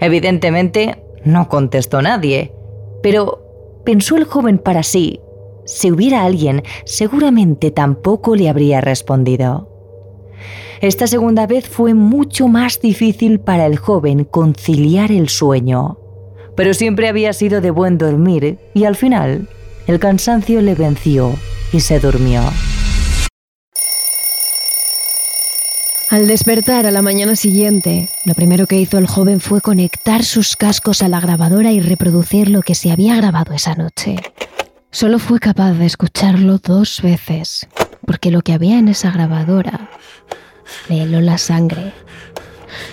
Evidentemente, 0.00 1.04
no 1.26 1.50
contestó 1.50 2.00
nadie, 2.00 2.54
pero 3.02 3.82
pensó 3.84 4.16
el 4.16 4.24
joven 4.24 4.56
para 4.56 4.82
sí, 4.82 5.20
si 5.66 5.92
hubiera 5.92 6.24
alguien, 6.24 6.62
seguramente 6.86 7.70
tampoco 7.70 8.34
le 8.34 8.48
habría 8.48 8.80
respondido. 8.80 9.68
Esta 10.80 11.06
segunda 11.06 11.46
vez 11.46 11.68
fue 11.68 11.92
mucho 11.92 12.48
más 12.48 12.80
difícil 12.80 13.40
para 13.40 13.66
el 13.66 13.76
joven 13.76 14.24
conciliar 14.24 15.12
el 15.12 15.28
sueño, 15.28 15.98
pero 16.56 16.72
siempre 16.72 17.08
había 17.08 17.34
sido 17.34 17.60
de 17.60 17.70
buen 17.70 17.98
dormir 17.98 18.58
y 18.72 18.84
al 18.84 18.96
final 18.96 19.50
el 19.86 19.98
cansancio 19.98 20.62
le 20.62 20.74
venció 20.74 21.34
y 21.74 21.80
se 21.80 22.00
durmió. 22.00 22.40
Al 26.14 26.28
despertar 26.28 26.86
a 26.86 26.92
la 26.92 27.02
mañana 27.02 27.34
siguiente, 27.34 28.08
lo 28.24 28.34
primero 28.34 28.68
que 28.68 28.78
hizo 28.78 28.98
el 28.98 29.08
joven 29.08 29.40
fue 29.40 29.60
conectar 29.60 30.22
sus 30.22 30.54
cascos 30.54 31.02
a 31.02 31.08
la 31.08 31.18
grabadora 31.18 31.72
y 31.72 31.80
reproducir 31.80 32.50
lo 32.50 32.62
que 32.62 32.76
se 32.76 32.92
había 32.92 33.16
grabado 33.16 33.52
esa 33.52 33.74
noche. 33.74 34.14
Solo 34.92 35.18
fue 35.18 35.40
capaz 35.40 35.72
de 35.72 35.86
escucharlo 35.86 36.58
dos 36.58 37.02
veces, 37.02 37.66
porque 38.06 38.30
lo 38.30 38.42
que 38.42 38.52
había 38.52 38.78
en 38.78 38.86
esa 38.86 39.10
grabadora 39.10 39.90
le 40.88 41.02
heló 41.02 41.20
la 41.20 41.36
sangre. 41.36 41.92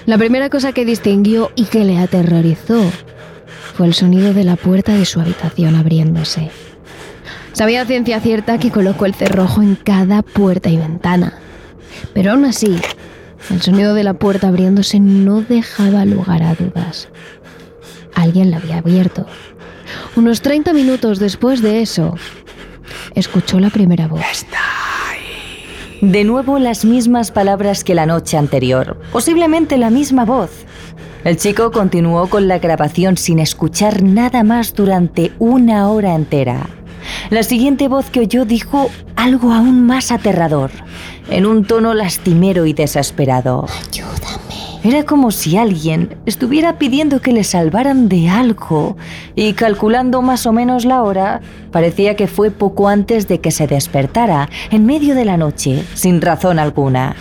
La 0.07 0.17
primera 0.17 0.49
cosa 0.49 0.71
que 0.71 0.83
distinguió 0.83 1.51
y 1.55 1.65
que 1.65 1.85
le 1.85 1.99
aterrorizó 1.99 2.91
fue 3.75 3.85
el 3.85 3.93
sonido 3.93 4.33
de 4.33 4.45
la 4.45 4.55
puerta 4.55 4.95
de 4.95 5.05
su 5.05 5.21
habitación 5.21 5.75
abriéndose. 5.75 6.49
Sabía 7.53 7.85
ciencia 7.85 8.19
cierta 8.19 8.57
que 8.57 8.71
colocó 8.71 9.05
el 9.05 9.13
cerrojo 9.13 9.61
en 9.61 9.75
cada 9.75 10.23
puerta 10.23 10.71
y 10.71 10.77
ventana, 10.77 11.35
pero 12.15 12.31
aún 12.31 12.45
así, 12.45 12.79
el 13.49 13.61
sonido 13.61 13.93
de 13.93 14.03
la 14.03 14.13
puerta 14.13 14.47
abriéndose 14.47 14.99
no 14.99 15.41
dejaba 15.41 16.05
lugar 16.05 16.43
a 16.43 16.55
dudas. 16.55 17.09
Alguien 18.13 18.51
la 18.51 18.57
había 18.57 18.77
abierto. 18.77 19.25
Unos 20.15 20.41
30 20.41 20.73
minutos 20.73 21.19
después 21.19 21.61
de 21.61 21.81
eso, 21.81 22.15
escuchó 23.15 23.59
la 23.59 23.69
primera 23.69 24.07
voz. 24.07 24.45
De 26.01 26.23
nuevo 26.23 26.59
las 26.59 26.83
mismas 26.83 27.31
palabras 27.31 27.83
que 27.83 27.93
la 27.93 28.05
noche 28.05 28.37
anterior, 28.37 28.99
posiblemente 29.11 29.77
la 29.77 29.89
misma 29.89 30.25
voz. 30.25 30.49
El 31.23 31.37
chico 31.37 31.71
continuó 31.71 32.27
con 32.27 32.47
la 32.47 32.57
grabación 32.57 33.17
sin 33.17 33.37
escuchar 33.37 34.01
nada 34.01 34.43
más 34.43 34.73
durante 34.73 35.31
una 35.37 35.87
hora 35.89 36.15
entera. 36.15 36.67
La 37.29 37.43
siguiente 37.43 37.87
voz 37.87 38.09
que 38.09 38.21
oyó 38.21 38.45
dijo 38.45 38.89
algo 39.15 39.53
aún 39.53 39.85
más 39.85 40.11
aterrador, 40.11 40.71
en 41.29 41.45
un 41.45 41.65
tono 41.65 41.93
lastimero 41.93 42.65
y 42.65 42.73
desesperado. 42.73 43.65
Ayúdame. 43.87 44.41
Era 44.83 45.03
como 45.03 45.29
si 45.29 45.57
alguien 45.57 46.17
estuviera 46.25 46.79
pidiendo 46.79 47.21
que 47.21 47.33
le 47.33 47.43
salvaran 47.43 48.09
de 48.09 48.29
algo 48.29 48.97
y 49.35 49.53
calculando 49.53 50.23
más 50.23 50.47
o 50.47 50.53
menos 50.53 50.85
la 50.85 51.03
hora, 51.03 51.41
parecía 51.71 52.15
que 52.15 52.25
fue 52.25 52.49
poco 52.49 52.87
antes 52.87 53.27
de 53.27 53.39
que 53.39 53.51
se 53.51 53.67
despertara, 53.67 54.49
en 54.71 54.87
medio 54.87 55.13
de 55.13 55.25
la 55.25 55.37
noche, 55.37 55.83
sin 55.93 56.19
razón 56.19 56.57
alguna. 56.57 57.15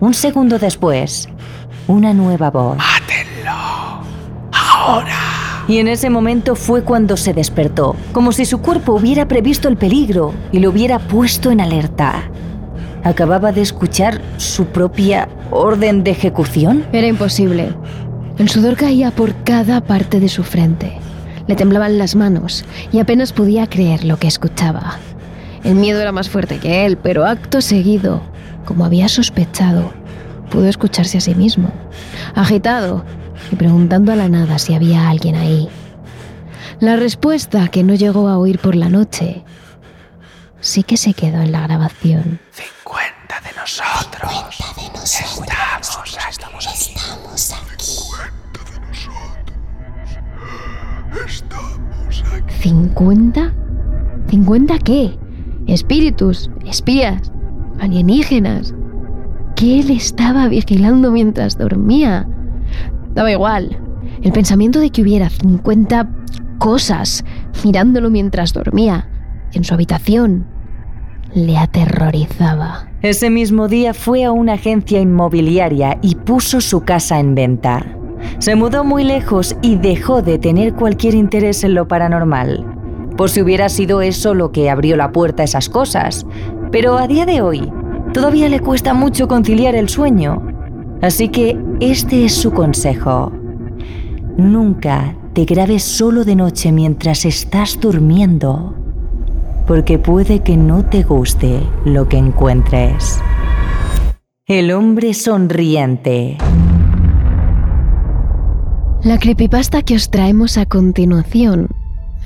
Un 0.00 0.14
segundo 0.14 0.58
después, 0.58 1.28
una 1.86 2.12
nueva 2.12 2.50
voz. 2.50 2.76
¡Mátenlo! 2.76 4.02
¡Ahora! 4.52 5.14
Y 5.68 5.78
en 5.78 5.86
ese 5.88 6.10
momento 6.10 6.56
fue 6.56 6.82
cuando 6.82 7.16
se 7.16 7.32
despertó, 7.32 7.94
como 8.12 8.32
si 8.32 8.44
su 8.44 8.60
cuerpo 8.60 8.94
hubiera 8.94 9.28
previsto 9.28 9.68
el 9.68 9.76
peligro 9.76 10.34
y 10.50 10.58
lo 10.58 10.70
hubiera 10.70 10.98
puesto 10.98 11.52
en 11.52 11.60
alerta. 11.60 12.30
Acababa 13.06 13.52
de 13.52 13.60
escuchar 13.60 14.20
su 14.36 14.66
propia 14.66 15.28
orden 15.52 16.02
de 16.02 16.10
ejecución. 16.10 16.84
Era 16.92 17.06
imposible. 17.06 17.72
El 18.36 18.48
sudor 18.48 18.74
caía 18.74 19.12
por 19.12 19.44
cada 19.44 19.80
parte 19.80 20.18
de 20.18 20.28
su 20.28 20.42
frente. 20.42 20.98
Le 21.46 21.54
temblaban 21.54 21.98
las 21.98 22.16
manos 22.16 22.64
y 22.90 22.98
apenas 22.98 23.32
podía 23.32 23.68
creer 23.68 24.02
lo 24.02 24.16
que 24.16 24.26
escuchaba. 24.26 24.98
El 25.62 25.76
miedo 25.76 26.00
era 26.00 26.10
más 26.10 26.28
fuerte 26.28 26.58
que 26.58 26.84
él, 26.84 26.96
pero 26.96 27.24
acto 27.24 27.60
seguido, 27.60 28.22
como 28.64 28.84
había 28.84 29.08
sospechado, 29.08 29.92
pudo 30.50 30.66
escucharse 30.66 31.18
a 31.18 31.20
sí 31.20 31.36
mismo, 31.36 31.70
agitado 32.34 33.04
y 33.52 33.54
preguntando 33.54 34.10
a 34.10 34.16
la 34.16 34.28
nada 34.28 34.58
si 34.58 34.74
había 34.74 35.08
alguien 35.08 35.36
ahí. 35.36 35.68
La 36.80 36.96
respuesta 36.96 37.68
que 37.68 37.84
no 37.84 37.94
llegó 37.94 38.26
a 38.26 38.36
oír 38.36 38.58
por 38.58 38.74
la 38.74 38.88
noche 38.88 39.44
sí 40.58 40.82
que 40.82 40.96
se 40.96 41.14
quedó 41.14 41.40
en 41.40 41.52
la 41.52 41.60
grabación 41.68 42.40
cuenta 43.36 43.48
de 43.48 43.54
nosotros. 43.60 44.58
Ten. 44.74 44.92
Estamos, 46.28 46.66
aquí. 46.66 46.92
Estamos 46.92 47.52
aquí. 47.52 47.96
De 48.52 48.80
nosotros. 48.80 49.58
Estamos 51.26 52.24
aquí. 52.32 52.68
¿50? 52.68 53.52
¿50 54.28 54.82
qué? 54.82 55.18
Espíritus, 55.66 56.50
espías, 56.64 57.32
alienígenas. 57.80 58.74
¿Qué 59.54 59.80
él 59.80 59.90
estaba 59.90 60.48
vigilando 60.48 61.10
mientras 61.10 61.56
dormía? 61.58 62.28
Daba 63.14 63.32
igual. 63.32 63.78
El 64.22 64.32
pensamiento 64.32 64.80
de 64.80 64.90
que 64.90 65.02
hubiera 65.02 65.30
50 65.30 66.08
cosas 66.58 67.24
mirándolo 67.64 68.10
mientras 68.10 68.52
dormía 68.52 69.08
en 69.52 69.64
su 69.64 69.74
habitación 69.74 70.46
le 71.34 71.56
aterrorizaba. 71.58 72.85
Ese 73.02 73.28
mismo 73.28 73.68
día 73.68 73.92
fue 73.92 74.24
a 74.24 74.32
una 74.32 74.54
agencia 74.54 75.00
inmobiliaria 75.00 75.98
y 76.00 76.14
puso 76.14 76.62
su 76.62 76.80
casa 76.80 77.20
en 77.20 77.34
venta. 77.34 77.84
Se 78.38 78.56
mudó 78.56 78.84
muy 78.84 79.04
lejos 79.04 79.54
y 79.60 79.76
dejó 79.76 80.22
de 80.22 80.38
tener 80.38 80.74
cualquier 80.74 81.14
interés 81.14 81.62
en 81.62 81.74
lo 81.74 81.86
paranormal. 81.86 82.64
Por 83.16 83.28
si 83.28 83.42
hubiera 83.42 83.68
sido 83.68 84.00
eso 84.00 84.34
lo 84.34 84.50
que 84.50 84.70
abrió 84.70 84.96
la 84.96 85.12
puerta 85.12 85.42
a 85.42 85.44
esas 85.44 85.68
cosas. 85.68 86.26
Pero 86.72 86.96
a 86.96 87.06
día 87.06 87.26
de 87.26 87.42
hoy, 87.42 87.70
todavía 88.14 88.48
le 88.48 88.60
cuesta 88.60 88.94
mucho 88.94 89.28
conciliar 89.28 89.74
el 89.74 89.90
sueño. 89.90 90.42
Así 91.02 91.28
que 91.28 91.58
este 91.80 92.24
es 92.24 92.34
su 92.34 92.52
consejo. 92.52 93.30
Nunca 94.38 95.16
te 95.34 95.44
grabes 95.44 95.82
solo 95.82 96.24
de 96.24 96.34
noche 96.34 96.72
mientras 96.72 97.26
estás 97.26 97.78
durmiendo, 97.78 98.74
porque 99.66 99.98
puede 99.98 100.40
que 100.40 100.56
no 100.56 100.84
te 100.84 101.02
guste 101.02 101.60
lo 101.84 102.08
que 102.08 102.16
encuentres. 102.16 103.20
El 104.46 104.70
hombre 104.70 105.12
sonriente. 105.12 106.38
La 109.02 109.18
creepypasta 109.18 109.82
que 109.82 109.96
os 109.96 110.10
traemos 110.10 110.56
a 110.56 110.66
continuación 110.66 111.68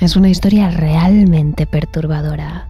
es 0.00 0.16
una 0.16 0.28
historia 0.28 0.70
realmente 0.70 1.66
perturbadora. 1.66 2.68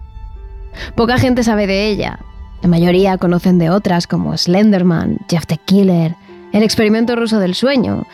Poca 0.95 1.17
gente 1.17 1.43
sabe 1.43 1.67
de 1.67 1.89
ella. 1.89 2.19
La 2.61 2.69
mayoría 2.69 3.17
conocen 3.17 3.57
de 3.57 3.69
otras 3.69 4.07
como 4.07 4.37
Slenderman, 4.37 5.17
Jeff 5.29 5.45
the 5.47 5.57
Killer, 5.57 6.15
el 6.53 6.63
experimento 6.63 7.15
ruso 7.15 7.39
del 7.39 7.55
sueño. 7.55 8.05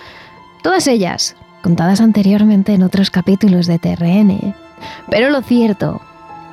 Todas 0.64 0.88
ellas 0.88 1.36
contadas 1.62 2.02
anteriormente 2.02 2.74
en 2.74 2.82
otros 2.82 3.12
capítulos 3.12 3.68
de 3.68 3.78
TRN. 3.78 4.56
Pero 5.10 5.30
lo 5.30 5.42
cierto 5.42 6.02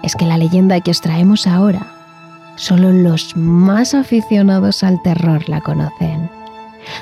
es 0.04 0.14
que 0.14 0.26
la 0.26 0.36
leyenda 0.36 0.80
que 0.80 0.90
os 0.90 1.00
traemos 1.00 1.46
ahora, 1.46 1.86
solo 2.56 2.92
los 2.92 3.36
más 3.36 3.94
aficionados 3.94 4.84
al 4.84 5.00
terror 5.02 5.48
la 5.48 5.62
conocen. 5.62 6.30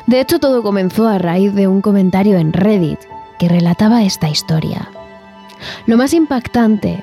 De 0.07 0.21
hecho, 0.21 0.39
todo 0.39 0.63
comenzó 0.63 1.09
a 1.09 1.19
raíz 1.19 1.53
de 1.53 1.67
un 1.67 1.81
comentario 1.81 2.39
en 2.39 2.53
Reddit 2.53 3.01
que 3.41 3.49
relataba 3.49 4.05
esta 4.05 4.29
historia. 4.29 4.89
Lo 5.87 5.97
más 5.97 6.15
impactante 6.15 7.03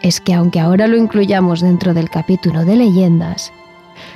es 0.00 0.22
que 0.22 0.32
aunque 0.32 0.58
ahora 0.58 0.86
lo 0.86 0.96
incluyamos 0.96 1.60
dentro 1.60 1.92
del 1.92 2.08
capítulo 2.08 2.64
de 2.64 2.76
leyendas, 2.76 3.52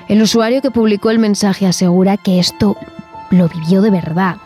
el 0.08 0.22
usuario 0.22 0.62
que 0.62 0.70
publicó 0.70 1.10
el 1.10 1.18
mensaje 1.18 1.66
asegura 1.66 2.16
que 2.16 2.38
esto 2.38 2.76
lo 3.30 3.48
vivió 3.48 3.82
de 3.82 3.90
verdad, 3.90 4.36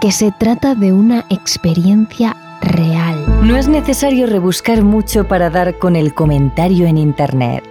que 0.00 0.12
se 0.12 0.32
trata 0.32 0.74
de 0.74 0.92
una 0.94 1.26
experiencia 1.28 2.34
real. 2.62 3.15
No 3.42 3.56
es 3.56 3.68
necesario 3.68 4.26
rebuscar 4.26 4.82
mucho 4.82 5.28
para 5.28 5.50
dar 5.50 5.78
con 5.78 5.96
el 5.96 6.14
comentario 6.14 6.86
en 6.86 6.98
Internet. 6.98 7.64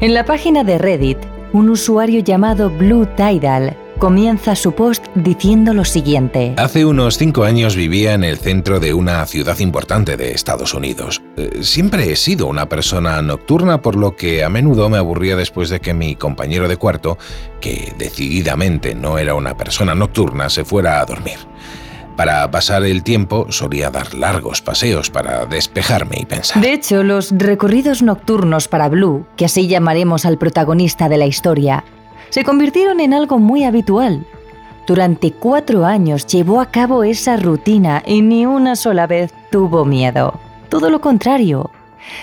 En 0.00 0.14
la 0.14 0.24
página 0.24 0.64
de 0.64 0.78
Reddit, 0.78 1.18
un 1.52 1.68
usuario 1.70 2.20
llamado 2.20 2.70
Blue 2.70 3.06
Tidal 3.16 3.76
comienza 3.98 4.54
su 4.54 4.72
post 4.72 5.04
diciendo 5.14 5.72
lo 5.72 5.84
siguiente. 5.84 6.54
Hace 6.58 6.84
unos 6.84 7.16
cinco 7.16 7.44
años 7.44 7.76
vivía 7.76 8.14
en 8.14 8.24
el 8.24 8.38
centro 8.38 8.78
de 8.78 8.94
una 8.94 9.24
ciudad 9.26 9.58
importante 9.58 10.16
de 10.16 10.32
Estados 10.32 10.74
Unidos. 10.74 11.22
Eh, 11.36 11.60
siempre 11.62 12.12
he 12.12 12.16
sido 12.16 12.46
una 12.46 12.68
persona 12.68 13.20
nocturna, 13.22 13.80
por 13.80 13.96
lo 13.96 14.14
que 14.14 14.44
a 14.44 14.48
menudo 14.48 14.88
me 14.90 14.98
aburría 14.98 15.36
después 15.36 15.70
de 15.70 15.80
que 15.80 15.94
mi 15.94 16.14
compañero 16.14 16.68
de 16.68 16.76
cuarto, 16.76 17.18
que 17.60 17.94
decididamente 17.98 18.94
no 18.94 19.18
era 19.18 19.34
una 19.34 19.56
persona 19.56 19.94
nocturna, 19.94 20.50
se 20.50 20.64
fuera 20.64 21.00
a 21.00 21.06
dormir. 21.06 21.38
Para 22.16 22.50
pasar 22.50 22.84
el 22.84 23.02
tiempo 23.02 23.46
solía 23.50 23.90
dar 23.90 24.14
largos 24.14 24.62
paseos 24.62 25.10
para 25.10 25.44
despejarme 25.44 26.16
y 26.20 26.24
pensar. 26.24 26.62
De 26.62 26.72
hecho, 26.72 27.02
los 27.02 27.30
recorridos 27.36 28.02
nocturnos 28.02 28.68
para 28.68 28.88
Blue, 28.88 29.26
que 29.36 29.44
así 29.44 29.68
llamaremos 29.68 30.24
al 30.24 30.38
protagonista 30.38 31.10
de 31.10 31.18
la 31.18 31.26
historia, 31.26 31.84
se 32.30 32.42
convirtieron 32.42 33.00
en 33.00 33.12
algo 33.12 33.38
muy 33.38 33.64
habitual. 33.64 34.26
Durante 34.86 35.32
cuatro 35.32 35.84
años 35.84 36.26
llevó 36.26 36.60
a 36.60 36.70
cabo 36.70 37.04
esa 37.04 37.36
rutina 37.36 38.02
y 38.06 38.22
ni 38.22 38.46
una 38.46 38.76
sola 38.76 39.06
vez 39.06 39.34
tuvo 39.50 39.84
miedo. 39.84 40.40
Todo 40.70 40.88
lo 40.88 41.00
contrario, 41.00 41.70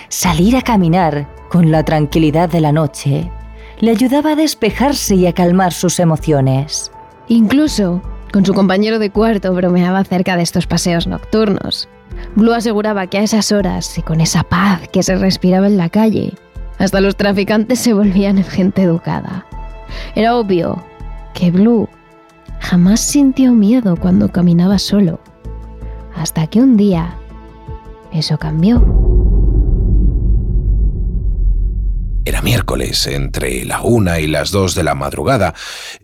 salir 0.08 0.56
a 0.56 0.62
caminar 0.62 1.28
con 1.48 1.70
la 1.70 1.84
tranquilidad 1.84 2.48
de 2.48 2.60
la 2.60 2.72
noche 2.72 3.30
le 3.78 3.90
ayudaba 3.90 4.32
a 4.32 4.36
despejarse 4.36 5.14
y 5.14 5.26
a 5.26 5.32
calmar 5.32 5.72
sus 5.72 6.00
emociones. 6.00 6.90
Incluso 7.28 8.02
con 8.34 8.44
su 8.44 8.52
compañero 8.52 8.98
de 8.98 9.10
cuarto 9.10 9.54
bromeaba 9.54 10.00
acerca 10.00 10.36
de 10.36 10.42
estos 10.42 10.66
paseos 10.66 11.06
nocturnos. 11.06 11.88
Blue 12.34 12.52
aseguraba 12.52 13.06
que 13.06 13.18
a 13.18 13.22
esas 13.22 13.52
horas 13.52 13.96
y 13.96 14.02
con 14.02 14.20
esa 14.20 14.42
paz 14.42 14.88
que 14.88 15.04
se 15.04 15.14
respiraba 15.14 15.68
en 15.68 15.76
la 15.76 15.88
calle, 15.88 16.34
hasta 16.78 17.00
los 17.00 17.14
traficantes 17.14 17.78
se 17.78 17.94
volvían 17.94 18.38
en 18.38 18.42
gente 18.42 18.82
educada. 18.82 19.46
Era 20.16 20.34
obvio 20.34 20.84
que 21.32 21.52
Blue 21.52 21.88
jamás 22.58 23.02
sintió 23.02 23.52
miedo 23.52 23.94
cuando 23.94 24.32
caminaba 24.32 24.80
solo, 24.80 25.20
hasta 26.16 26.48
que 26.48 26.60
un 26.60 26.76
día 26.76 27.14
eso 28.10 28.36
cambió. 28.36 29.03
Era 32.26 32.40
miércoles, 32.40 33.06
entre 33.06 33.64
la 33.64 33.82
una 33.82 34.18
y 34.18 34.26
las 34.26 34.50
dos 34.50 34.74
de 34.74 34.82
la 34.82 34.94
madrugada, 34.94 35.54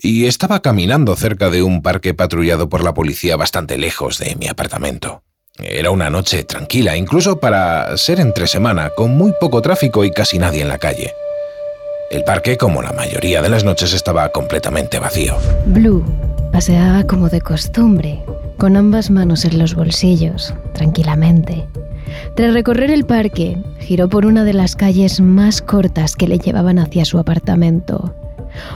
y 0.01 0.27
estaba 0.27 0.61
caminando 0.61 1.17
cerca 1.17 1.49
de 1.49 1.63
un 1.63 1.81
parque 1.81 2.13
patrullado 2.13 2.69
por 2.69 2.85
la 2.85 2.93
policía 2.93 3.37
bastante 3.37 3.79
lejos 3.79 4.19
de 4.19 4.37
mi 4.37 4.47
apartamento. 4.47 5.23
Era 5.59 5.91
una 5.91 6.11
noche 6.11 6.45
tranquila, 6.45 6.97
incluso 6.97 7.41
para 7.41 7.97
ser 7.97 8.21
entre 8.21 8.47
semana, 8.47 8.91
con 8.91 9.17
muy 9.17 9.33
poco 9.41 9.63
tráfico 9.63 10.05
y 10.05 10.11
casi 10.11 10.39
nadie 10.39 10.63
en 10.63 10.69
la 10.69 10.79
calle. 10.79 11.13
El 12.11 12.25
parque, 12.25 12.57
como 12.57 12.83
la 12.83 12.93
mayoría 12.93 13.41
de 13.41 13.49
las 13.49 13.65
noches, 13.65 13.93
estaba 13.93 14.29
completamente 14.31 14.99
vacío. 14.99 15.37
Blue 15.67 16.05
paseaba 16.53 17.05
como 17.05 17.29
de 17.29 17.41
costumbre, 17.41 18.21
con 18.59 18.77
ambas 18.77 19.11
manos 19.11 19.45
en 19.45 19.59
los 19.59 19.75
bolsillos, 19.75 20.53
tranquilamente. 20.75 21.67
Tras 22.35 22.53
recorrer 22.53 22.91
el 22.91 23.05
parque, 23.05 23.57
giró 23.91 24.09
por 24.09 24.25
una 24.25 24.45
de 24.45 24.53
las 24.53 24.77
calles 24.77 25.21
más 25.21 25.61
cortas 25.61 26.15
que 26.15 26.29
le 26.29 26.39
llevaban 26.39 26.79
hacia 26.79 27.05
su 27.05 27.19
apartamento. 27.19 28.15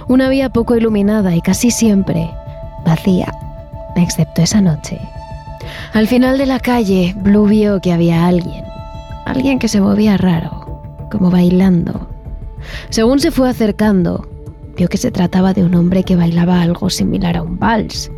Una 0.09 0.29
vía 0.29 0.49
poco 0.49 0.75
iluminada 0.75 1.37
y 1.37 1.41
casi 1.41 1.71
siempre 1.71 2.29
vacía, 2.85 3.33
excepto 3.95 4.43
esa 4.43 4.61
noche. 4.61 4.99
Al 5.93 6.09
final 6.09 6.37
de 6.37 6.47
la 6.47 6.59
calle, 6.59 7.15
Blue 7.19 7.47
vio 7.47 7.81
que 7.81 7.93
había 7.93 8.27
alguien, 8.27 8.65
alguien 9.25 9.61
que 9.61 9.69
se 9.69 9.81
movía 9.81 10.17
raro, 10.17 10.83
como 11.13 11.31
bailando. 11.31 12.09
Según 12.91 13.21
se 13.21 13.31
fue 13.31 13.49
acercando, 13.49 14.27
vio 14.77 14.89
que 14.89 14.97
se 14.97 15.13
trataba 15.13 15.53
de 15.53 15.63
un 15.63 15.77
hombre 15.77 16.03
que 16.03 16.17
bailaba 16.17 16.61
algo 16.61 16.91
similar 16.91 17.37
a 17.37 17.43
un 17.43 17.57
vals, 17.57 18.11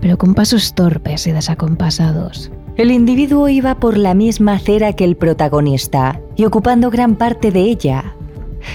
pero 0.00 0.16
con 0.16 0.32
pasos 0.32 0.72
torpes 0.72 1.26
y 1.26 1.32
desacompasados. 1.32 2.50
El 2.80 2.90
individuo 2.90 3.46
iba 3.50 3.74
por 3.74 3.98
la 3.98 4.14
misma 4.14 4.54
acera 4.54 4.94
que 4.94 5.04
el 5.04 5.14
protagonista 5.14 6.18
y 6.34 6.46
ocupando 6.46 6.88
gran 6.88 7.14
parte 7.14 7.50
de 7.50 7.60
ella. 7.60 8.14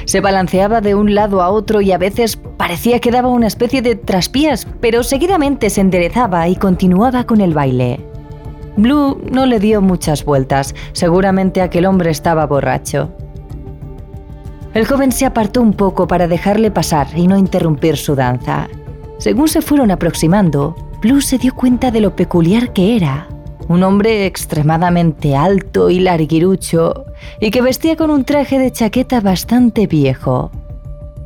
Se 0.05 0.21
balanceaba 0.21 0.79
de 0.79 0.93
un 0.93 1.15
lado 1.15 1.41
a 1.41 1.49
otro 1.49 1.81
y 1.81 1.91
a 1.91 1.97
veces 1.97 2.37
parecía 2.37 2.99
que 2.99 3.09
daba 3.09 3.29
una 3.29 3.47
especie 3.47 3.81
de 3.81 3.95
traspiés, 3.95 4.67
pero 4.79 5.01
seguidamente 5.01 5.71
se 5.71 5.81
enderezaba 5.81 6.47
y 6.47 6.55
continuaba 6.55 7.23
con 7.23 7.41
el 7.41 7.55
baile. 7.55 7.99
Blue 8.77 9.19
no 9.31 9.47
le 9.47 9.59
dio 9.59 9.81
muchas 9.81 10.23
vueltas, 10.23 10.75
seguramente 10.91 11.63
aquel 11.63 11.87
hombre 11.87 12.11
estaba 12.11 12.45
borracho. 12.45 13.09
El 14.75 14.85
joven 14.85 15.11
se 15.11 15.25
apartó 15.25 15.63
un 15.63 15.73
poco 15.73 16.07
para 16.07 16.27
dejarle 16.27 16.69
pasar 16.69 17.07
y 17.15 17.25
no 17.25 17.39
interrumpir 17.39 17.97
su 17.97 18.13
danza. 18.13 18.67
Según 19.17 19.47
se 19.47 19.63
fueron 19.63 19.89
aproximando, 19.89 20.75
Blue 21.01 21.21
se 21.21 21.39
dio 21.39 21.55
cuenta 21.55 21.89
de 21.89 22.01
lo 22.01 22.15
peculiar 22.15 22.71
que 22.71 22.97
era. 22.97 23.29
Un 23.67 23.83
hombre 23.83 24.25
extremadamente 24.25 25.35
alto 25.35 25.89
y 25.89 25.99
larguirucho 25.99 27.05
y 27.39 27.51
que 27.51 27.61
vestía 27.61 27.95
con 27.95 28.11
un 28.11 28.23
traje 28.23 28.59
de 28.59 28.71
chaqueta 28.71 29.21
bastante 29.21 29.87
viejo. 29.87 30.51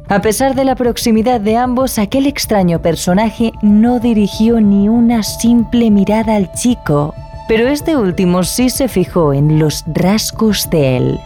A 0.07 0.21
pesar 0.21 0.55
de 0.55 0.63
la 0.63 0.75
proximidad 0.75 1.39
de 1.39 1.55
ambos, 1.55 1.99
aquel 1.99 2.25
extraño 2.25 2.81
personaje 2.81 3.51
no 3.61 3.99
dirigió 3.99 4.59
ni 4.59 4.89
una 4.89 5.21
simple 5.21 5.91
mirada 5.91 6.35
al 6.35 6.51
chico, 6.53 7.13
pero 7.47 7.67
este 7.67 7.95
último 7.95 8.43
sí 8.43 8.71
se 8.71 8.87
fijó 8.87 9.33
en 9.33 9.59
los 9.59 9.83
rasgos 9.87 10.67
de 10.71 10.97
él. 10.97 11.19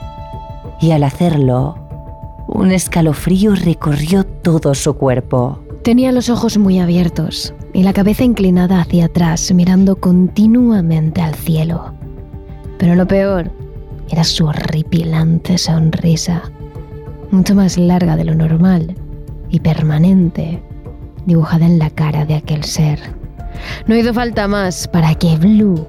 Y 0.82 0.92
al 0.92 1.04
hacerlo, 1.04 1.78
un 2.48 2.74
escalofrío 2.74 3.56
recorrió 3.56 4.26
todo 4.26 4.76
su 4.76 4.96
cuerpo. 4.96 5.63
Tenía 5.84 6.14
los 6.14 6.30
ojos 6.30 6.58
muy 6.58 6.80
abiertos 6.80 7.54
y 7.74 7.84
la 7.84 7.92
cabeza 7.92 8.24
inclinada 8.24 8.80
hacia 8.80 9.06
atrás, 9.06 9.54
mirando 9.54 9.98
continuamente 9.98 11.22
al 11.22 11.36
cielo. 11.36 11.94
Pero 12.78 12.96
lo 12.96 13.06
peor 13.06 13.52
era 14.10 14.24
su 14.24 14.46
horripilante 14.46 15.58
sonrisa, 15.58 16.42
mucho 17.32 17.54
más 17.54 17.78
larga 17.78 18.16
de 18.16 18.24
lo 18.24 18.34
normal 18.34 18.96
y 19.50 19.60
permanente, 19.60 20.64
dibujada 21.26 21.66
en 21.66 21.80
la 21.80 21.90
cara 21.90 22.26
de 22.26 22.36
aquel 22.36 22.64
ser. 22.64 23.02
No 23.86 23.98
hizo 23.98 24.14
falta 24.14 24.48
más 24.48 24.88
para 24.88 25.14
que 25.16 25.36
Blue 25.36 25.86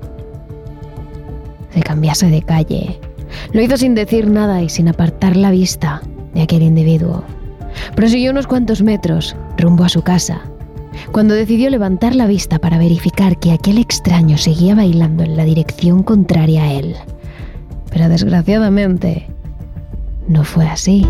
se 1.73 1.83
cambiase 1.83 2.31
de 2.31 2.43
calle. 2.43 2.99
Lo 3.53 3.63
hizo 3.63 3.77
sin 3.77 3.95
decir 3.95 4.29
nada 4.29 4.61
y 4.61 4.69
sin 4.69 4.89
apartar 4.89 5.37
la 5.37 5.53
vista 5.53 6.03
de 6.35 6.43
aquel 6.43 6.63
individuo. 6.63 7.23
Prosiguió 7.95 8.33
unos 8.33 8.49
cuantos 8.49 8.83
metros 8.83 9.37
rumbo 9.57 9.85
a 9.85 9.89
su 9.89 10.03
casa, 10.03 10.41
cuando 11.13 11.35
decidió 11.35 11.71
levantar 11.71 12.15
la 12.15 12.27
vista 12.27 12.59
para 12.59 12.79
verificar 12.79 13.39
que 13.39 13.53
aquel 13.53 13.79
extraño 13.79 14.39
seguía 14.39 14.75
bailando 14.75 15.25
en 15.25 15.37
la 15.37 15.45
dirección 15.45 16.03
contraria 16.03 16.65
a 16.65 16.73
él. 16.73 16.97
Pero 17.91 18.09
desgraciadamente, 18.09 19.29
no 20.29 20.45
fue 20.45 20.67
así. 20.67 21.07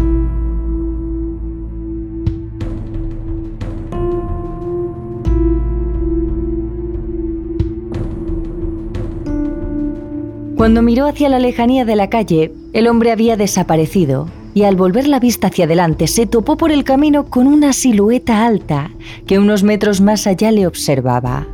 Cuando 10.65 10.81
miró 10.81 11.07
hacia 11.07 11.29
la 11.29 11.39
lejanía 11.39 11.85
de 11.85 11.95
la 11.95 12.09
calle, 12.09 12.51
el 12.73 12.89
hombre 12.89 13.13
había 13.13 13.37
desaparecido 13.37 14.29
y 14.55 14.63
al 14.63 14.77
volver 14.77 15.07
la 15.07 15.21
vista 15.21 15.49
hacia 15.49 15.67
adelante 15.67 16.07
se 16.07 16.25
topó 16.25 16.57
por 16.57 16.73
el 16.73 16.85
camino 16.85 17.27
con 17.27 17.47
una 17.47 17.75
silueta 17.75 18.47
alta 18.47 18.91
que 19.27 19.39
unos 19.39 19.63
metros 19.63 20.01
más 20.01 20.27
allá 20.27 20.51
le 20.53 20.67
observaba. 20.67 21.47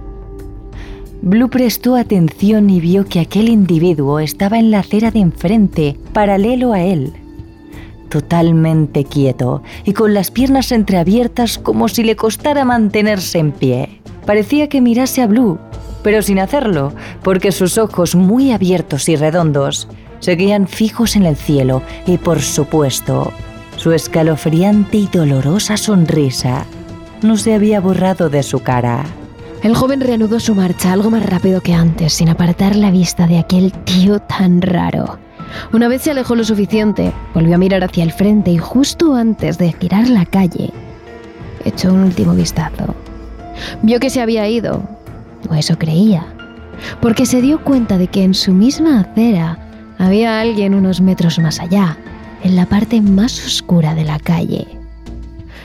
Blue 1.22 1.50
prestó 1.50 1.96
atención 1.96 2.70
y 2.70 2.78
vio 2.78 3.04
que 3.04 3.18
aquel 3.18 3.48
individuo 3.48 4.20
estaba 4.20 4.60
en 4.60 4.70
la 4.70 4.78
acera 4.78 5.10
de 5.10 5.18
enfrente, 5.18 5.96
paralelo 6.12 6.72
a 6.72 6.80
él, 6.80 7.12
totalmente 8.10 9.02
quieto 9.02 9.64
y 9.84 9.92
con 9.92 10.14
las 10.14 10.30
piernas 10.30 10.70
entreabiertas 10.70 11.58
como 11.58 11.88
si 11.88 12.04
le 12.04 12.14
costara 12.14 12.64
mantenerse 12.64 13.40
en 13.40 13.50
pie. 13.50 13.88
Parecía 14.24 14.68
que 14.68 14.80
mirase 14.80 15.20
a 15.20 15.26
Blue, 15.26 15.58
pero 16.02 16.22
sin 16.22 16.38
hacerlo, 16.38 16.92
porque 17.22 17.52
sus 17.52 17.78
ojos 17.78 18.14
muy 18.14 18.52
abiertos 18.52 19.08
y 19.08 19.16
redondos 19.16 19.88
seguían 20.20 20.68
fijos 20.68 21.16
en 21.16 21.24
el 21.24 21.36
cielo 21.36 21.82
y, 22.06 22.18
por 22.18 22.40
supuesto, 22.40 23.32
su 23.76 23.92
escalofriante 23.92 24.98
y 24.98 25.06
dolorosa 25.06 25.76
sonrisa 25.76 26.66
no 27.22 27.36
se 27.36 27.54
había 27.54 27.80
borrado 27.80 28.28
de 28.28 28.42
su 28.42 28.60
cara. 28.60 29.04
El 29.62 29.74
joven 29.74 30.00
reanudó 30.00 30.40
su 30.40 30.54
marcha 30.54 30.92
algo 30.92 31.10
más 31.10 31.24
rápido 31.24 31.60
que 31.60 31.74
antes, 31.74 32.14
sin 32.14 32.30
apartar 32.30 32.76
la 32.76 32.90
vista 32.90 33.26
de 33.26 33.38
aquel 33.38 33.72
tío 33.72 34.18
tan 34.20 34.62
raro. 34.62 35.18
Una 35.72 35.88
vez 35.88 36.02
se 36.02 36.12
alejó 36.12 36.34
lo 36.34 36.44
suficiente, 36.44 37.12
volvió 37.34 37.56
a 37.56 37.58
mirar 37.58 37.84
hacia 37.84 38.04
el 38.04 38.12
frente 38.12 38.50
y 38.50 38.58
justo 38.58 39.14
antes 39.14 39.58
de 39.58 39.72
girar 39.72 40.08
la 40.08 40.24
calle, 40.24 40.70
echó 41.64 41.92
un 41.92 42.04
último 42.04 42.34
vistazo. 42.34 42.94
Vio 43.82 44.00
que 44.00 44.10
se 44.10 44.20
había 44.22 44.48
ido, 44.48 44.82
o 45.48 45.54
eso 45.54 45.78
creía, 45.78 46.26
porque 47.00 47.26
se 47.26 47.40
dio 47.40 47.62
cuenta 47.62 47.98
de 47.98 48.08
que 48.08 48.22
en 48.22 48.34
su 48.34 48.52
misma 48.52 49.00
acera 49.00 49.58
había 49.98 50.40
alguien 50.40 50.74
unos 50.74 51.00
metros 51.00 51.38
más 51.38 51.60
allá, 51.60 51.98
en 52.42 52.56
la 52.56 52.66
parte 52.66 53.00
más 53.00 53.44
oscura 53.44 53.94
de 53.94 54.04
la 54.04 54.18
calle. 54.18 54.66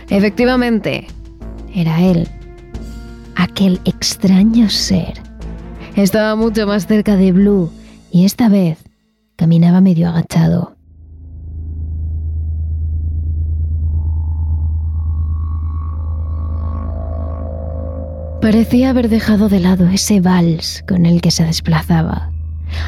Efectivamente, 0.10 1.08
era 1.74 2.02
él, 2.02 2.28
aquel 3.36 3.80
extraño 3.86 4.70
ser. 4.70 5.14
Estaba 5.96 6.36
mucho 6.36 6.68
más 6.68 6.88
cerca 6.88 7.16
de 7.16 7.32
Blue 7.32 7.72
y 8.12 8.26
esta 8.26 8.50
vez 8.50 8.78
caminaba 9.36 9.82
medio 9.82 10.10
agachado. 10.10 10.75
Parecía 18.46 18.92
haber 18.92 19.10
dejado 19.10 19.50
de 19.50 19.60
lado 19.60 19.88
ese 19.88 20.22
vals 20.22 20.84
con 20.88 21.08
el 21.08 21.20
que 21.20 21.32
se 21.32 21.44
desplazaba. 21.44 22.30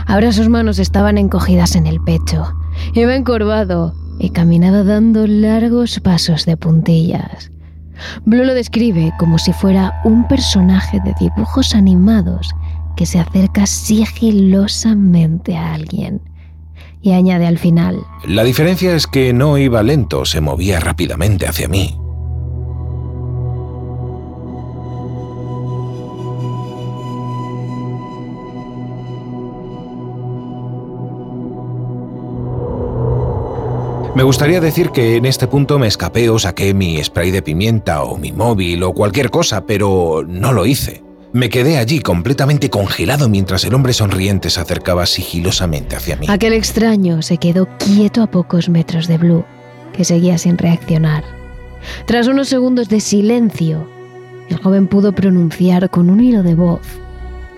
Ahora 0.06 0.32
sus 0.32 0.50
manos 0.50 0.78
estaban 0.78 1.18
encogidas 1.18 1.76
en 1.76 1.88
el 1.88 2.00
pecho. 2.00 2.54
Iba 2.94 3.16
encorvado 3.16 3.96
y 4.20 4.30
caminaba 4.30 4.84
dando 4.84 5.26
largos 5.26 6.00
pasos 6.00 6.46
de 6.46 6.58
puntillas. 6.58 7.50
Blue 8.24 8.44
lo 8.44 8.54
describe 8.54 9.12
como 9.18 9.40
si 9.40 9.52
fuera 9.52 10.00
un 10.04 10.28
personaje 10.28 11.00
de 11.04 11.16
dibujos 11.20 11.74
animados 11.74 12.54
que 12.96 13.08
se 13.08 13.20
acerca 13.20 13.66
sigilosamente 13.66 15.58
a 15.58 15.74
alguien. 15.74 16.22
Y 17.02 17.14
añade 17.14 17.48
al 17.48 17.58
final. 17.58 17.98
La 18.28 18.44
diferencia 18.44 18.96
es 18.96 19.08
que 19.08 19.34
no 19.34 19.58
iba 19.58 19.82
lento, 19.82 20.24
se 20.24 20.40
movía 20.40 20.80
rápidamente 20.80 21.48
hacia 21.48 21.68
mí. 21.68 21.98
Me 34.18 34.24
gustaría 34.24 34.60
decir 34.60 34.90
que 34.90 35.18
en 35.18 35.28
este 35.28 35.46
punto 35.46 35.78
me 35.78 35.86
escapé 35.86 36.28
o 36.32 36.40
saqué 36.40 36.74
mi 36.74 37.04
spray 37.04 37.30
de 37.30 37.44
pimienta 37.44 38.02
o 38.02 38.18
mi 38.18 38.32
móvil 38.32 38.82
o 38.82 38.92
cualquier 38.92 39.30
cosa, 39.30 39.68
pero 39.68 40.26
no 40.28 40.54
lo 40.54 40.66
hice. 40.66 41.04
Me 41.34 41.50
quedé 41.50 41.78
allí 41.78 42.00
completamente 42.00 42.72
congelado 42.72 43.30
mientras 43.30 43.64
el 43.64 43.76
hombre 43.76 43.94
sonriente 43.94 44.50
se 44.50 44.60
acercaba 44.60 45.06
sigilosamente 45.06 45.96
hacia 45.96 46.16
mí. 46.16 46.26
Aquel 46.32 46.54
extraño 46.54 47.22
se 47.22 47.38
quedó 47.38 47.68
quieto 47.78 48.24
a 48.24 48.32
pocos 48.32 48.70
metros 48.70 49.08
de 49.08 49.20
Blue, 49.20 49.46
que 49.94 50.04
seguía 50.04 50.40
sin 50.40 50.58
reaccionar. 50.58 51.24
Tras 52.08 52.26
unos 52.26 52.48
segundos 52.48 52.90
de 52.90 53.02
silencio, 53.02 53.88
el 54.50 54.58
joven 54.58 54.88
pudo 54.88 55.14
pronunciar 55.14 55.92
con 55.92 56.10
un 56.10 56.24
hilo 56.24 56.42
de 56.42 56.56
voz 56.56 56.82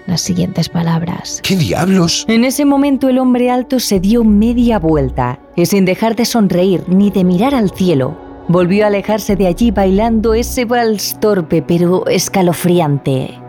las 0.10 0.22
siguientes 0.22 0.70
palabras. 0.70 1.40
¿Qué 1.44 1.56
diablos? 1.56 2.26
En 2.28 2.44
ese 2.44 2.66
momento 2.66 3.10
el 3.10 3.20
hombre 3.20 3.50
alto 3.52 3.80
se 3.80 4.00
dio 4.00 4.24
media 4.24 4.80
vuelta 4.80 5.40
y 5.56 5.66
sin 5.66 5.86
dejar 5.86 6.16
de 6.16 6.26
sonreír 6.26 6.84
ni 6.88 7.10
de 7.12 7.24
mirar 7.24 7.56
al 7.56 7.72
cielo, 7.72 8.18
volvió 8.48 8.84
a 8.84 8.88
alejarse 8.88 9.36
de 9.36 9.48
allí 9.48 9.72
bailando 9.72 10.34
ese 10.34 10.66
vals 10.66 11.20
torpe 11.20 11.62
pero 11.62 12.06
escalofriante. 12.08 13.40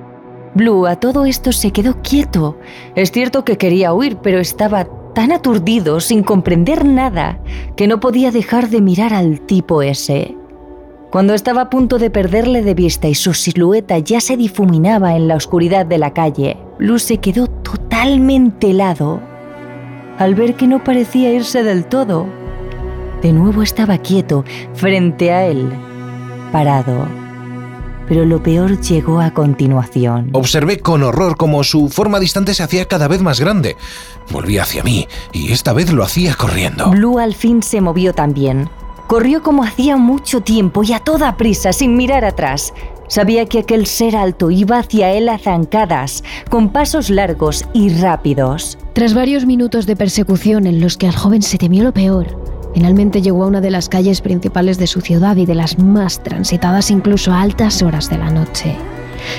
Blue 0.54 0.86
a 0.86 0.96
todo 0.96 1.26
esto 1.26 1.52
se 1.52 1.70
quedó 1.70 2.02
quieto. 2.02 2.58
Es 2.96 3.12
cierto 3.12 3.44
que 3.44 3.56
quería 3.56 3.92
huir, 3.92 4.16
pero 4.16 4.38
estaba 4.38 4.88
tan 5.14 5.32
aturdido, 5.32 6.00
sin 6.00 6.22
comprender 6.22 6.84
nada, 6.84 7.40
que 7.76 7.86
no 7.86 8.00
podía 8.00 8.30
dejar 8.30 8.68
de 8.68 8.80
mirar 8.80 9.14
al 9.14 9.40
tipo 9.40 9.82
ese. 9.82 10.36
Cuando 11.10 11.34
estaba 11.34 11.62
a 11.62 11.70
punto 11.70 11.98
de 11.98 12.08
perderle 12.08 12.62
de 12.62 12.74
vista 12.74 13.08
y 13.08 13.16
su 13.16 13.34
silueta 13.34 13.98
ya 13.98 14.20
se 14.20 14.36
difuminaba 14.36 15.16
en 15.16 15.26
la 15.26 15.34
oscuridad 15.34 15.84
de 15.84 15.98
la 15.98 16.12
calle, 16.12 16.56
Luz 16.78 17.02
se 17.02 17.18
quedó 17.18 17.48
totalmente 17.48 18.70
helado 18.70 19.20
al 20.18 20.36
ver 20.36 20.54
que 20.54 20.68
no 20.68 20.84
parecía 20.84 21.32
irse 21.32 21.64
del 21.64 21.86
todo. 21.86 22.26
De 23.22 23.32
nuevo 23.32 23.62
estaba 23.62 23.98
quieto 23.98 24.44
frente 24.74 25.32
a 25.32 25.46
él, 25.46 25.72
parado. 26.52 27.08
Pero 28.06 28.24
lo 28.24 28.40
peor 28.40 28.80
llegó 28.80 29.20
a 29.20 29.32
continuación. 29.32 30.30
Observé 30.32 30.78
con 30.78 31.02
horror 31.02 31.36
cómo 31.36 31.64
su 31.64 31.88
forma 31.88 32.20
distante 32.20 32.54
se 32.54 32.62
hacía 32.62 32.86
cada 32.86 33.08
vez 33.08 33.20
más 33.20 33.40
grande. 33.40 33.76
Volví 34.30 34.58
hacia 34.58 34.84
mí 34.84 35.08
y 35.32 35.50
esta 35.50 35.72
vez 35.72 35.92
lo 35.92 36.04
hacía 36.04 36.34
corriendo. 36.34 36.90
Blue 36.90 37.18
al 37.18 37.34
fin 37.34 37.64
se 37.64 37.80
movió 37.80 38.12
también. 38.12 38.68
Corrió 39.10 39.42
como 39.42 39.64
hacía 39.64 39.96
mucho 39.96 40.40
tiempo 40.40 40.84
y 40.84 40.92
a 40.92 41.00
toda 41.00 41.36
prisa, 41.36 41.72
sin 41.72 41.96
mirar 41.96 42.24
atrás. 42.24 42.72
Sabía 43.08 43.44
que 43.46 43.58
aquel 43.58 43.86
ser 43.86 44.14
alto 44.14 44.52
iba 44.52 44.78
hacia 44.78 45.10
él 45.10 45.28
a 45.28 45.36
zancadas, 45.36 46.22
con 46.48 46.68
pasos 46.68 47.10
largos 47.10 47.64
y 47.72 47.88
rápidos. 47.88 48.78
Tras 48.92 49.12
varios 49.12 49.46
minutos 49.46 49.86
de 49.86 49.96
persecución 49.96 50.64
en 50.68 50.80
los 50.80 50.96
que 50.96 51.08
al 51.08 51.16
joven 51.16 51.42
se 51.42 51.58
temió 51.58 51.82
lo 51.82 51.92
peor, 51.92 52.28
finalmente 52.72 53.20
llegó 53.20 53.42
a 53.42 53.48
una 53.48 53.60
de 53.60 53.72
las 53.72 53.88
calles 53.88 54.20
principales 54.20 54.78
de 54.78 54.86
su 54.86 55.00
ciudad 55.00 55.34
y 55.34 55.44
de 55.44 55.56
las 55.56 55.76
más 55.76 56.22
transitadas 56.22 56.92
incluso 56.92 57.32
a 57.32 57.40
altas 57.40 57.82
horas 57.82 58.08
de 58.10 58.18
la 58.18 58.30
noche. 58.30 58.76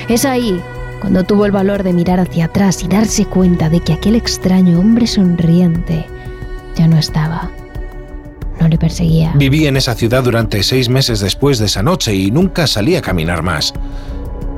Es 0.06 0.26
ahí 0.26 0.60
cuando 1.00 1.24
tuvo 1.24 1.46
el 1.46 1.50
valor 1.50 1.82
de 1.82 1.94
mirar 1.94 2.20
hacia 2.20 2.44
atrás 2.44 2.82
y 2.82 2.88
darse 2.88 3.24
cuenta 3.24 3.70
de 3.70 3.80
que 3.80 3.94
aquel 3.94 4.16
extraño 4.16 4.78
hombre 4.78 5.06
sonriente 5.06 6.04
ya 6.76 6.86
no 6.86 6.98
estaba 6.98 7.50
le 8.68 8.78
perseguía. 8.78 9.32
Viví 9.36 9.66
en 9.66 9.76
esa 9.76 9.94
ciudad 9.94 10.22
durante 10.22 10.62
seis 10.62 10.88
meses 10.88 11.20
después 11.20 11.58
de 11.58 11.66
esa 11.66 11.82
noche 11.82 12.14
y 12.14 12.30
nunca 12.30 12.66
salí 12.66 12.96
a 12.96 13.02
caminar 13.02 13.42
más. 13.42 13.72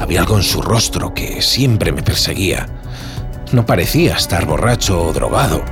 Había 0.01 0.21
algo 0.21 0.37
en 0.37 0.43
su 0.43 0.61
rostro 0.61 1.15
que 1.15 1.41
siempre 1.41 1.93
me 1.93 2.03
perseguía. 2.03 2.67
No 3.53 3.65
parecía 3.65 4.17
estar 4.17 4.47
borracho 4.47 5.01
o 5.01 5.13
drogado. 5.13 5.63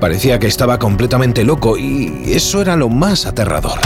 Parecía 0.00 0.38
que 0.38 0.46
estaba 0.46 0.78
completamente 0.78 1.44
loco 1.44 1.76
y 1.76 2.32
eso 2.32 2.62
era 2.62 2.76
lo 2.76 2.88
más 2.88 3.26
aterrador. 3.26 3.78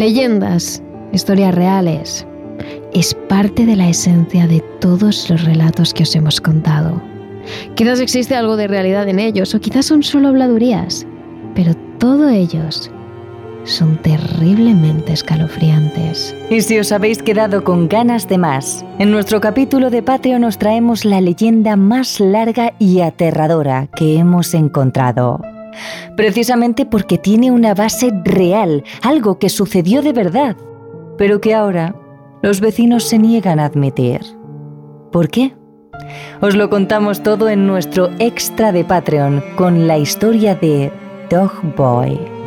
Leyendas, 0.00 0.82
historias 1.12 1.54
reales, 1.54 2.26
es 2.94 3.14
parte 3.28 3.66
de 3.66 3.76
la 3.76 3.90
esencia 3.90 4.46
de 4.46 4.60
todos 4.80 5.28
los 5.28 5.44
relatos 5.44 5.92
que 5.92 6.04
os 6.04 6.16
hemos 6.16 6.40
contado. 6.40 7.02
Quizás 7.74 8.00
existe 8.00 8.34
algo 8.34 8.56
de 8.56 8.66
realidad 8.66 9.06
en 9.10 9.18
ellos 9.18 9.54
o 9.54 9.60
quizás 9.60 9.84
son 9.84 10.02
solo 10.02 10.28
habladurías, 10.28 11.06
pero 11.54 11.74
todos 11.98 12.32
ellos 12.32 12.90
son 13.64 13.98
terriblemente 13.98 15.12
escalofriantes. 15.12 16.34
Y 16.48 16.62
si 16.62 16.78
os 16.78 16.92
habéis 16.92 17.22
quedado 17.22 17.62
con 17.62 17.86
ganas 17.86 18.26
de 18.26 18.38
más, 18.38 18.82
en 18.98 19.10
nuestro 19.10 19.42
capítulo 19.42 19.90
de 19.90 20.02
Patreon 20.02 20.40
nos 20.40 20.56
traemos 20.56 21.04
la 21.04 21.20
leyenda 21.20 21.76
más 21.76 22.20
larga 22.20 22.72
y 22.78 23.02
aterradora 23.02 23.88
que 23.94 24.16
hemos 24.16 24.54
encontrado. 24.54 25.42
Precisamente 26.16 26.86
porque 26.86 27.18
tiene 27.18 27.50
una 27.50 27.74
base 27.74 28.10
real, 28.24 28.84
algo 29.02 29.38
que 29.38 29.48
sucedió 29.48 30.02
de 30.02 30.12
verdad, 30.12 30.56
pero 31.18 31.40
que 31.40 31.54
ahora 31.54 31.94
los 32.42 32.60
vecinos 32.60 33.04
se 33.04 33.18
niegan 33.18 33.60
a 33.60 33.66
admitir. 33.66 34.20
¿Por 35.12 35.28
qué? 35.28 35.54
Os 36.40 36.56
lo 36.56 36.70
contamos 36.70 37.22
todo 37.22 37.48
en 37.48 37.66
nuestro 37.66 38.10
extra 38.18 38.72
de 38.72 38.84
Patreon 38.84 39.44
con 39.56 39.86
la 39.86 39.98
historia 39.98 40.54
de 40.54 40.90
Dog 41.28 41.52
Boy. 41.76 42.39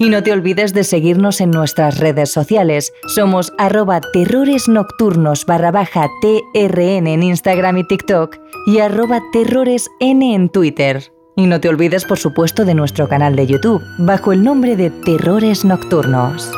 Y 0.00 0.10
no 0.10 0.22
te 0.22 0.30
olvides 0.30 0.74
de 0.74 0.84
seguirnos 0.84 1.40
en 1.40 1.50
nuestras 1.50 1.98
redes 1.98 2.30
sociales. 2.30 2.92
Somos 3.08 3.52
arroba 3.58 4.00
terrores 4.12 4.68
nocturnos 4.68 5.44
barra 5.44 5.72
baja 5.72 6.06
TRN 6.22 7.08
en 7.08 7.22
Instagram 7.24 7.78
y 7.78 7.84
TikTok 7.84 8.36
y 8.66 8.78
arroba 8.78 9.20
terroresn 9.32 10.22
en 10.22 10.48
Twitter. 10.50 11.12
Y 11.34 11.46
no 11.46 11.60
te 11.60 11.68
olvides, 11.68 12.04
por 12.04 12.18
supuesto, 12.18 12.64
de 12.64 12.74
nuestro 12.74 13.08
canal 13.08 13.34
de 13.34 13.46
YouTube, 13.48 13.82
bajo 13.98 14.32
el 14.32 14.44
nombre 14.44 14.76
de 14.76 14.90
Terrores 14.90 15.64
Nocturnos. 15.64 16.50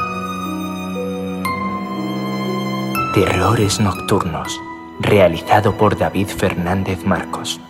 Terrores 3.15 3.81
Nocturnos, 3.81 4.59
realizado 5.01 5.77
por 5.77 5.99
David 5.99 6.29
Fernández 6.29 7.05
Marcos. 7.05 7.61